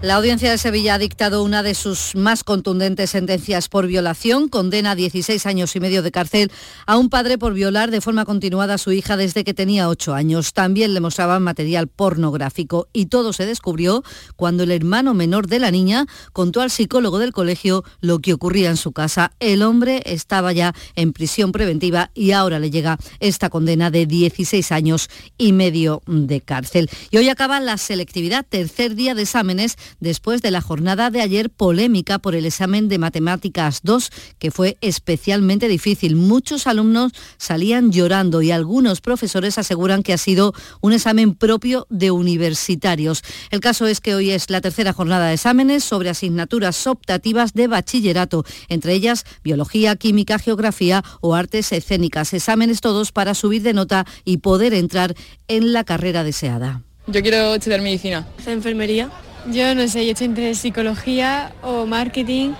[0.00, 4.48] La audiencia de Sevilla ha dictado una de sus más contundentes sentencias por violación.
[4.48, 6.52] Condena a 16 años y medio de cárcel
[6.86, 10.14] a un padre por violar de forma continuada a su hija desde que tenía 8
[10.14, 10.52] años.
[10.52, 14.04] También le mostraban material pornográfico y todo se descubrió
[14.36, 18.70] cuando el hermano menor de la niña contó al psicólogo del colegio lo que ocurría
[18.70, 19.32] en su casa.
[19.40, 24.70] El hombre estaba ya en prisión preventiva y ahora le llega esta condena de 16
[24.70, 26.88] años y medio de cárcel.
[27.10, 31.50] Y hoy acaba la selectividad, tercer día de exámenes después de la jornada de ayer
[31.50, 36.16] polémica por el examen de Matemáticas 2, que fue especialmente difícil.
[36.16, 42.10] Muchos alumnos salían llorando y algunos profesores aseguran que ha sido un examen propio de
[42.10, 43.22] universitarios.
[43.50, 47.68] El caso es que hoy es la tercera jornada de exámenes sobre asignaturas optativas de
[47.68, 52.32] bachillerato, entre ellas biología, química, geografía o artes escénicas.
[52.34, 55.14] Exámenes todos para subir de nota y poder entrar
[55.48, 56.82] en la carrera deseada.
[57.06, 58.26] Yo quiero estudiar medicina.
[58.46, 59.10] Enfermería.
[59.46, 62.50] Yo no sé, yo estoy entre psicología o marketing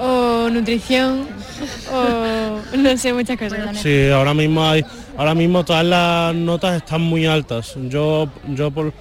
[0.00, 1.26] o nutrición
[1.92, 3.78] o no sé, muchas cosas.
[3.78, 4.84] Sí, ahora mismo hay,
[5.16, 7.74] ahora mismo todas las notas están muy altas.
[7.88, 8.92] Yo, yo, por,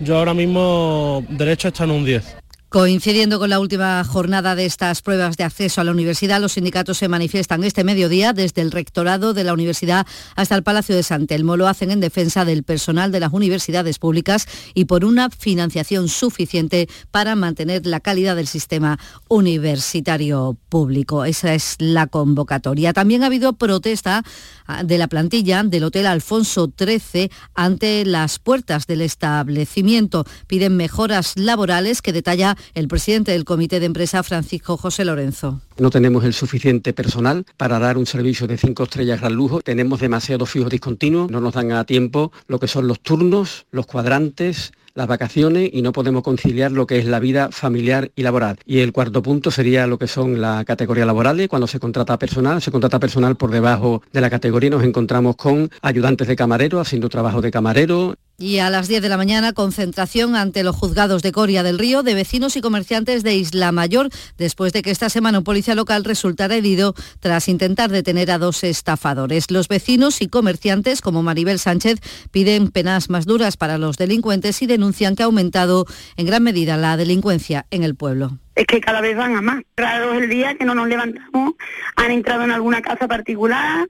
[0.00, 2.41] yo ahora mismo derecho está en un 10.
[2.72, 6.96] Coincidiendo con la última jornada de estas pruebas de acceso a la universidad, los sindicatos
[6.96, 10.06] se manifiestan este mediodía desde el rectorado de la universidad
[10.36, 11.58] hasta el Palacio de San Telmo.
[11.58, 16.88] Lo hacen en defensa del personal de las universidades públicas y por una financiación suficiente
[17.10, 18.98] para mantener la calidad del sistema
[19.28, 21.26] universitario público.
[21.26, 22.94] Esa es la convocatoria.
[22.94, 24.24] También ha habido protesta
[24.66, 30.24] ah, de la plantilla del Hotel Alfonso XIII ante las puertas del establecimiento.
[30.46, 35.60] Piden mejoras laborales que detalla el presidente del Comité de Empresa, Francisco José Lorenzo.
[35.78, 39.60] No tenemos el suficiente personal para dar un servicio de cinco estrellas gran lujo.
[39.60, 43.86] Tenemos demasiados fijos discontinuos, no nos dan a tiempo lo que son los turnos, los
[43.86, 48.58] cuadrantes, las vacaciones y no podemos conciliar lo que es la vida familiar y laboral.
[48.66, 51.48] Y el cuarto punto sería lo que son la categoría laborales.
[51.48, 54.70] Cuando se contrata personal, se contrata personal por debajo de la categoría.
[54.70, 58.16] Nos encontramos con ayudantes de camarero haciendo trabajo de camarero.
[58.42, 62.02] Y a las 10 de la mañana, concentración ante los juzgados de Coria del Río
[62.02, 66.02] de vecinos y comerciantes de Isla Mayor, después de que esta semana un policía local
[66.02, 69.52] resultara herido tras intentar detener a dos estafadores.
[69.52, 72.00] Los vecinos y comerciantes, como Maribel Sánchez,
[72.32, 75.86] piden penas más duras para los delincuentes y denuncian que ha aumentado
[76.16, 79.62] en gran medida la delincuencia en el pueblo es que cada vez van a más.
[79.76, 81.54] Raro es el día que no nos levantamos,
[81.96, 83.88] han entrado en alguna casa particular,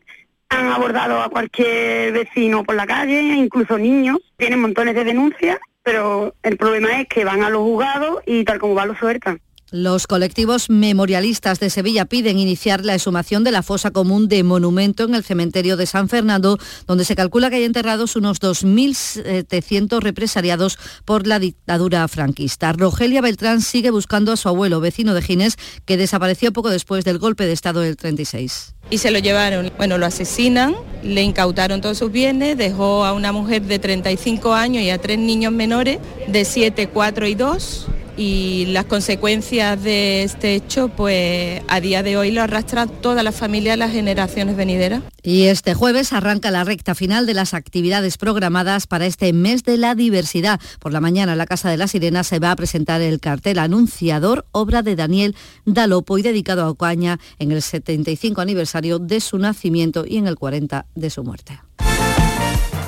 [0.52, 4.18] han abordado a cualquier vecino por la calle, incluso niños.
[4.36, 8.58] Tienen montones de denuncias, pero el problema es que van a los juzgados y tal
[8.58, 9.40] como va lo sueltan.
[9.72, 15.04] Los colectivos memorialistas de Sevilla piden iniciar la exhumación de la fosa común de monumento
[15.04, 20.78] en el cementerio de San Fernando, donde se calcula que hay enterrados unos 2.700 represaliados
[21.06, 22.74] por la dictadura franquista.
[22.74, 25.56] Rogelia Beltrán sigue buscando a su abuelo, vecino de Ginés,
[25.86, 29.72] que desapareció poco después del golpe de Estado del 36 y se lo llevaron.
[29.78, 34.82] Bueno, lo asesinan, le incautaron todos sus bienes, dejó a una mujer de 35 años
[34.82, 35.98] y a tres niños menores
[36.28, 42.16] de 7, 4 y 2 y las consecuencias de este hecho, pues a día de
[42.16, 45.02] hoy lo arrastra toda la familia, las generaciones venideras.
[45.22, 49.76] Y este jueves arranca la recta final de las actividades programadas para este mes de
[49.76, 50.60] la diversidad.
[50.80, 53.58] Por la mañana en la Casa de la Sirena se va a presentar el cartel
[53.58, 59.38] Anunciador, obra de Daniel Dalopo y dedicado a Ocaña en el 75 aniversario de su
[59.38, 61.60] nacimiento y en el 40 de su muerte.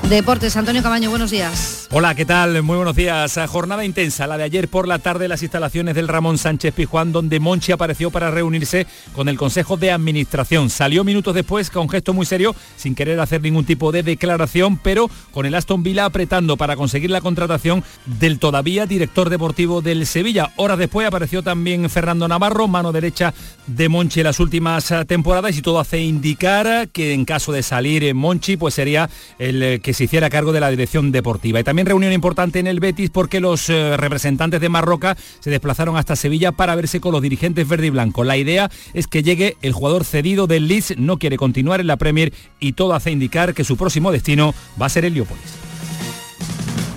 [0.09, 1.89] Deportes, Antonio Camaño, buenos días.
[1.91, 2.63] Hola, ¿qué tal?
[2.63, 3.39] Muy buenos días.
[3.49, 7.41] Jornada intensa, la de ayer por la tarde, las instalaciones del Ramón Sánchez Pijuán, donde
[7.41, 10.71] Monchi apareció para reunirse con el Consejo de Administración.
[10.71, 15.09] Salió minutos después con gesto muy serio, sin querer hacer ningún tipo de declaración, pero
[15.31, 20.53] con el Aston Villa apretando para conseguir la contratación del todavía director deportivo del Sevilla.
[20.57, 23.33] Horas después apareció también Fernando Navarro, mano derecha
[23.67, 28.57] de Monchi las últimas temporadas y todo hace indicar que en caso de salir Monchi,
[28.57, 31.61] pues sería el que se hiciera cargo de la dirección deportiva.
[31.61, 35.97] Y también reunión importante en el Betis porque los eh, representantes de Marroca se desplazaron
[35.97, 38.25] hasta Sevilla para verse con los dirigentes verde y blanco.
[38.25, 41.97] La idea es que llegue el jugador cedido del Leeds, no quiere continuar en la
[41.97, 45.65] Premier y todo hace indicar que su próximo destino va a ser Heliópolis.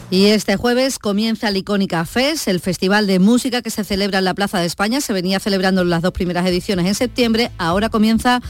[0.09, 4.25] Y este jueves comienza el Icónica Fest, el festival de música que se celebra en
[4.25, 5.01] la Plaza de España.
[5.01, 8.41] Se venía celebrando las dos primeras ediciones en septiembre, ahora comienza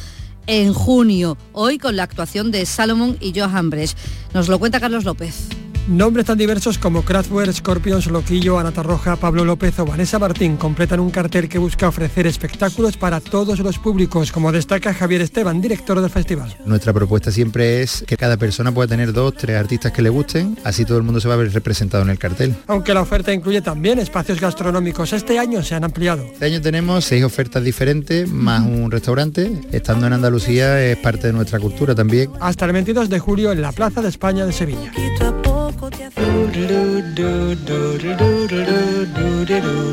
[0.47, 3.97] en junio, hoy con la actuación de Salomon y Johan Brecht.
[4.33, 5.49] Nos lo cuenta Carlos López.
[5.87, 10.99] Nombres tan diversos como Kraftwerk, Scorpions, Loquillo, Anata Roja, Pablo López o Vanessa Martín completan
[10.99, 16.01] un cartel que busca ofrecer espectáculos para todos los públicos, como destaca Javier Esteban, director
[16.01, 16.53] del festival.
[16.65, 20.57] Nuestra propuesta siempre es que cada persona pueda tener dos, tres artistas que le gusten,
[20.65, 22.53] así todo el mundo se va a ver representado en el cartel.
[22.67, 26.23] Aunque la oferta incluye también espacios gastronómicos, este año se han ampliado.
[26.23, 29.49] Este año tenemos seis ofertas diferentes, más un restaurante.
[29.71, 32.29] Estando en Andalucía es parte de nuestra cultura también.
[32.41, 34.91] Hasta el 22 de julio en la Plaza de España de Sevilla.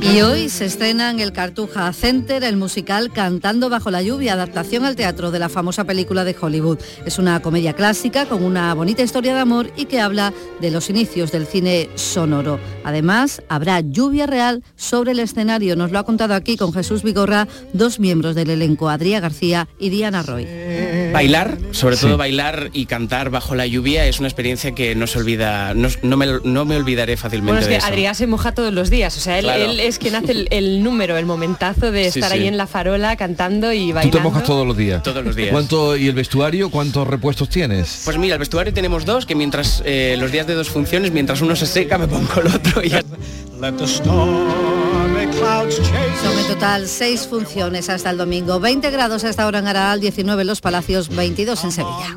[0.03, 4.85] Y hoy se estrena en el Cartuja Center el musical Cantando bajo la lluvia, adaptación
[4.85, 6.79] al teatro de la famosa película de Hollywood.
[7.05, 10.89] Es una comedia clásica con una bonita historia de amor y que habla de los
[10.89, 12.59] inicios del cine sonoro.
[12.85, 15.77] Además, habrá lluvia real sobre el escenario.
[15.77, 19.91] Nos lo ha contado aquí con Jesús Vigorra, dos miembros del elenco, Adrián García y
[19.91, 20.47] Diana Roy.
[21.13, 25.19] Bailar, sobre todo bailar y cantar bajo la lluvia es una experiencia que no se
[25.19, 27.87] olvida, no, no me, no me olvidaré fácilmente Bueno, es de que eso.
[27.87, 29.65] Adrián se moja todos los días, o sea, él, Claro.
[29.65, 32.39] él es quien hace el, el número, el momentazo de Sí, estar sí.
[32.39, 34.19] ahí en la farola cantando y Tú bailando.
[34.19, 35.03] te mojas todos los días.
[35.03, 35.51] Todos los días.
[35.51, 36.71] ¿Cuánto y el vestuario?
[36.71, 38.03] ¿Cuántos repuestos tienes?
[38.05, 41.41] Pues mira, el vestuario tenemos dos, que mientras eh, los días de dos funciones, mientras
[41.43, 43.03] uno se seca, me pongo el otro y ya.
[46.23, 48.61] Son en total seis funciones hasta el domingo.
[48.61, 52.17] 20 grados hasta ahora en Aral, 19 en Los Palacios, 22 en Sevilla.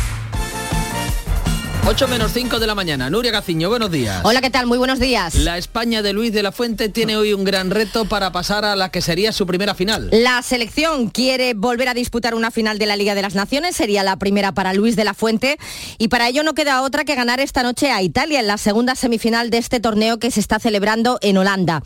[1.83, 3.09] 8 menos 5 de la mañana.
[3.09, 4.21] Nuria Gaciño, buenos días.
[4.23, 4.67] Hola, ¿qué tal?
[4.67, 5.33] Muy buenos días.
[5.35, 8.75] La España de Luis de la Fuente tiene hoy un gran reto para pasar a
[8.75, 10.07] la que sería su primera final.
[10.11, 14.03] La selección quiere volver a disputar una final de la Liga de las Naciones, sería
[14.03, 15.57] la primera para Luis de la Fuente
[15.97, 18.93] y para ello no queda otra que ganar esta noche a Italia en la segunda
[18.93, 21.81] semifinal de este torneo que se está celebrando en Holanda.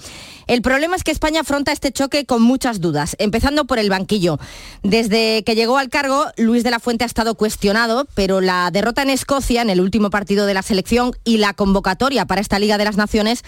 [0.47, 4.37] El problema es que España afronta este choque con muchas dudas, empezando por el banquillo.
[4.83, 9.01] Desde que llegó al cargo, Luis de la Fuente ha estado cuestionado, pero la derrota
[9.01, 12.77] en Escocia en el último partido de la selección y la convocatoria para esta Liga
[12.77, 13.43] de las Naciones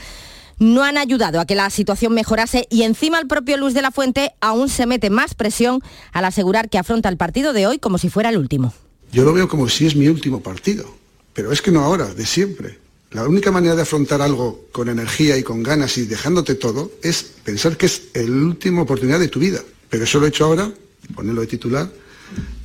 [0.58, 3.92] no han ayudado a que la situación mejorase y encima el propio Luis de la
[3.92, 5.82] Fuente aún se mete más presión
[6.14, 8.74] al asegurar que afronta el partido de hoy como si fuera el último.
[9.12, 10.86] Yo lo veo como si es mi último partido,
[11.34, 12.80] pero es que no ahora, de siempre.
[13.12, 17.24] La única manera de afrontar algo con energía y con ganas y dejándote todo es
[17.44, 19.64] pensar que es la última oportunidad de tu vida.
[19.90, 20.72] Pero eso lo he hecho ahora,
[21.16, 21.90] ponerlo de titular,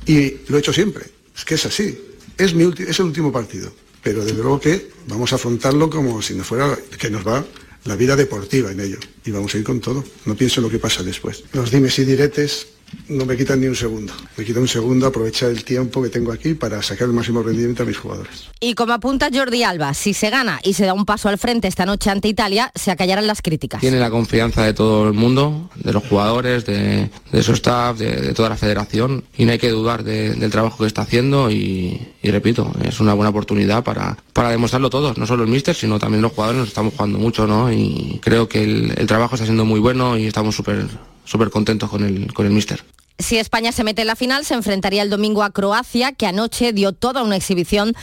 [0.05, 1.05] y lo he hecho siempre.
[1.35, 1.97] Es que es así.
[2.37, 3.71] Es, mi es el último partido.
[4.03, 7.45] Pero desde luego que vamos a afrontarlo como si no fuera que nos va
[7.85, 8.97] la vida deportiva en ello.
[9.25, 10.03] Y vamos a ir con todo.
[10.25, 11.43] No pienso en lo que pasa después.
[11.53, 12.67] Los dimes y diretes
[13.09, 14.13] no me quitan ni un segundo.
[14.37, 17.83] Me quita un segundo aprovechar el tiempo que tengo aquí para sacar el máximo rendimiento
[17.83, 18.49] a mis jugadores.
[18.59, 21.67] Y como apunta Jordi Alba, si se gana y se da un paso al frente
[21.67, 23.81] esta noche ante Italia, se acallarán las críticas.
[23.81, 28.11] Tiene la confianza de todo el mundo, de los jugadores, de, de su staff, de,
[28.15, 31.51] de toda la federación y no hay que dudar de- del trabajo que está haciendo
[31.51, 35.75] y, y repito, es una buena oportunidad para, para demostrarlo todos, no solo el míster,
[35.75, 37.71] sino también los jugadores, nos estamos jugando mucho ¿no?
[37.71, 40.85] y creo que el, el trabajo está siendo muy bueno y estamos súper
[41.25, 42.83] súper contentos con el, con el míster.
[43.19, 46.73] Si España se mete en la final, se enfrentaría el domingo a Croacia, que anoche
[46.73, 47.93] dio toda una exhibición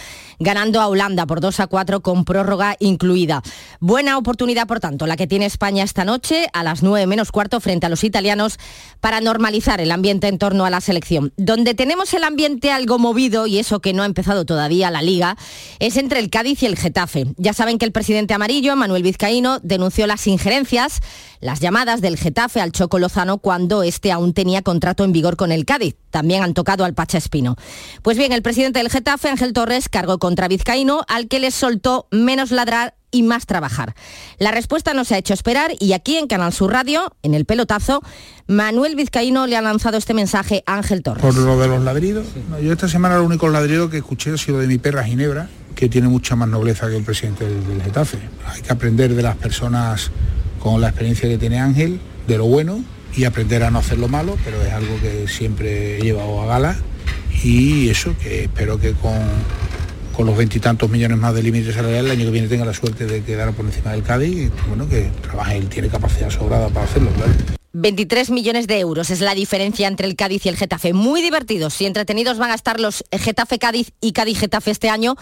[0.41, 3.43] ganando a Holanda por 2 a 4 con prórroga incluida.
[3.79, 7.61] Buena oportunidad, por tanto, la que tiene España esta noche a las 9 menos cuarto
[7.61, 8.59] frente a los italianos
[9.01, 11.33] para normalizar el ambiente en torno a la selección.
[11.37, 15.37] Donde tenemos el ambiente algo movido, y eso que no ha empezado todavía la liga,
[15.79, 17.27] es entre el Cádiz y el Getafe.
[17.37, 21.01] Ya saben que el presidente amarillo, Manuel Vizcaíno, denunció las injerencias,
[21.41, 25.53] las llamadas del Getafe al Choco Lozano cuando este aún tenía contrato en vigor con
[25.53, 25.97] el Cádiz.
[26.11, 27.57] También han tocado al Pacha Espino.
[28.03, 32.07] Pues bien, el presidente del Getafe, Ángel Torres, cargó contra Vizcaíno, al que les soltó
[32.11, 33.95] menos ladrar y más trabajar.
[34.39, 37.45] La respuesta no se ha hecho esperar y aquí en Canal Sur Radio, en el
[37.45, 38.03] pelotazo,
[38.47, 41.23] Manuel Vizcaíno le ha lanzado este mensaje a Ángel Torres.
[41.23, 42.27] Por lo de los ladridos.
[42.63, 45.89] Yo esta semana el único ladrido que escuché ha sido de mi perra Ginebra, que
[45.89, 48.19] tiene mucha más nobleza que el presidente del Getafe.
[48.47, 50.11] Hay que aprender de las personas
[50.61, 52.85] con la experiencia que tiene Ángel, de lo bueno,
[53.17, 56.47] y aprender a no hacer lo malo, pero es algo que siempre he llevado a
[56.47, 56.77] gala.
[57.43, 59.19] Y eso, que espero que con,
[60.15, 63.07] con los veintitantos millones más de límite salarial el año que viene tenga la suerte
[63.07, 66.85] de quedar por encima del Cádiz y bueno, que trabaje, él tiene capacidad sobrada para
[66.85, 67.60] hacerlo, claro.
[67.73, 70.93] 23 millones de euros es la diferencia entre el Cádiz y el Getafe.
[70.93, 75.15] Muy divertidos y entretenidos van a estar los Getafe Cádiz y Cádiz Getafe este año.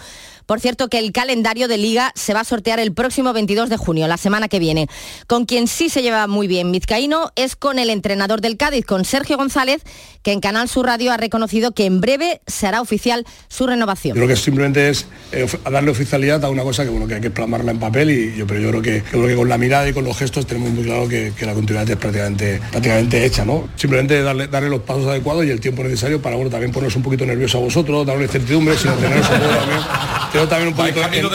[0.47, 3.77] Por cierto que el calendario de liga se va a sortear el próximo 22 de
[3.77, 4.87] junio, la semana que viene.
[5.27, 9.05] Con quien sí se lleva muy bien Vizcaíno es con el entrenador del Cádiz, con
[9.05, 9.83] Sergio González,
[10.23, 14.15] que en Canal Sur Radio ha reconocido que en breve se hará oficial su renovación.
[14.15, 17.29] Creo que simplemente es eh, darle oficialidad a una cosa que, bueno, que hay que
[17.29, 19.93] plasmarla en papel y yo, pero yo creo que, creo que con la mirada y
[19.93, 22.38] con los gestos tenemos muy claro que, que la continuidad es prácticamente
[22.71, 23.67] prácticamente, hecha, ¿no?
[23.75, 27.03] Simplemente darle, darle los pasos adecuados y el tiempo necesario para bueno, también ponerse un
[27.03, 31.27] poquito nervioso a vosotros, darle incertidumbre, sino tener eso también, un poquito, también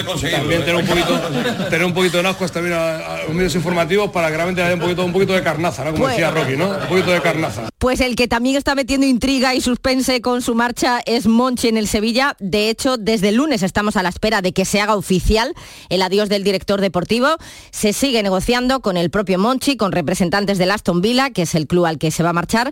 [0.65, 1.21] tener un poquito,
[1.69, 4.81] tener un poquito de ascuas también a, los medios informativos para que realmente haya un
[4.81, 5.93] poquito, un poquito de carnaza, ¿no?
[5.93, 6.69] Como decía Rocky, ¿no?
[6.69, 7.69] Un poquito de carnaza.
[7.85, 11.77] Pues el que también está metiendo intriga y suspense con su marcha es Monchi en
[11.77, 12.35] el Sevilla.
[12.41, 15.53] De hecho, desde el lunes estamos a la espera de que se haga oficial
[15.91, 17.29] el adiós del director deportivo.
[17.73, 21.67] Se sigue negociando con el propio Monchi, con representantes del Aston Villa, que es el
[21.67, 22.71] club al que se va a marchar.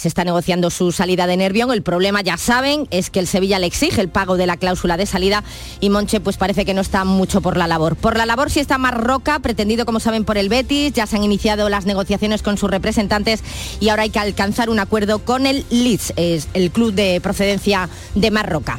[0.00, 1.70] Se está negociando su salida de Nervión.
[1.70, 4.96] El problema, ya saben, es que el Sevilla le exige el pago de la cláusula
[4.96, 5.44] de salida
[5.78, 7.96] y Monche pues parece que no está mucho por la labor.
[7.96, 10.94] Por la labor sí está Marroca, pretendido como saben por el Betis.
[10.94, 13.42] Ya se han iniciado las negociaciones con sus representantes
[13.78, 17.90] y ahora hay que alcanzar un acuerdo con el Leeds, es el club de procedencia
[18.14, 18.78] de Marroca.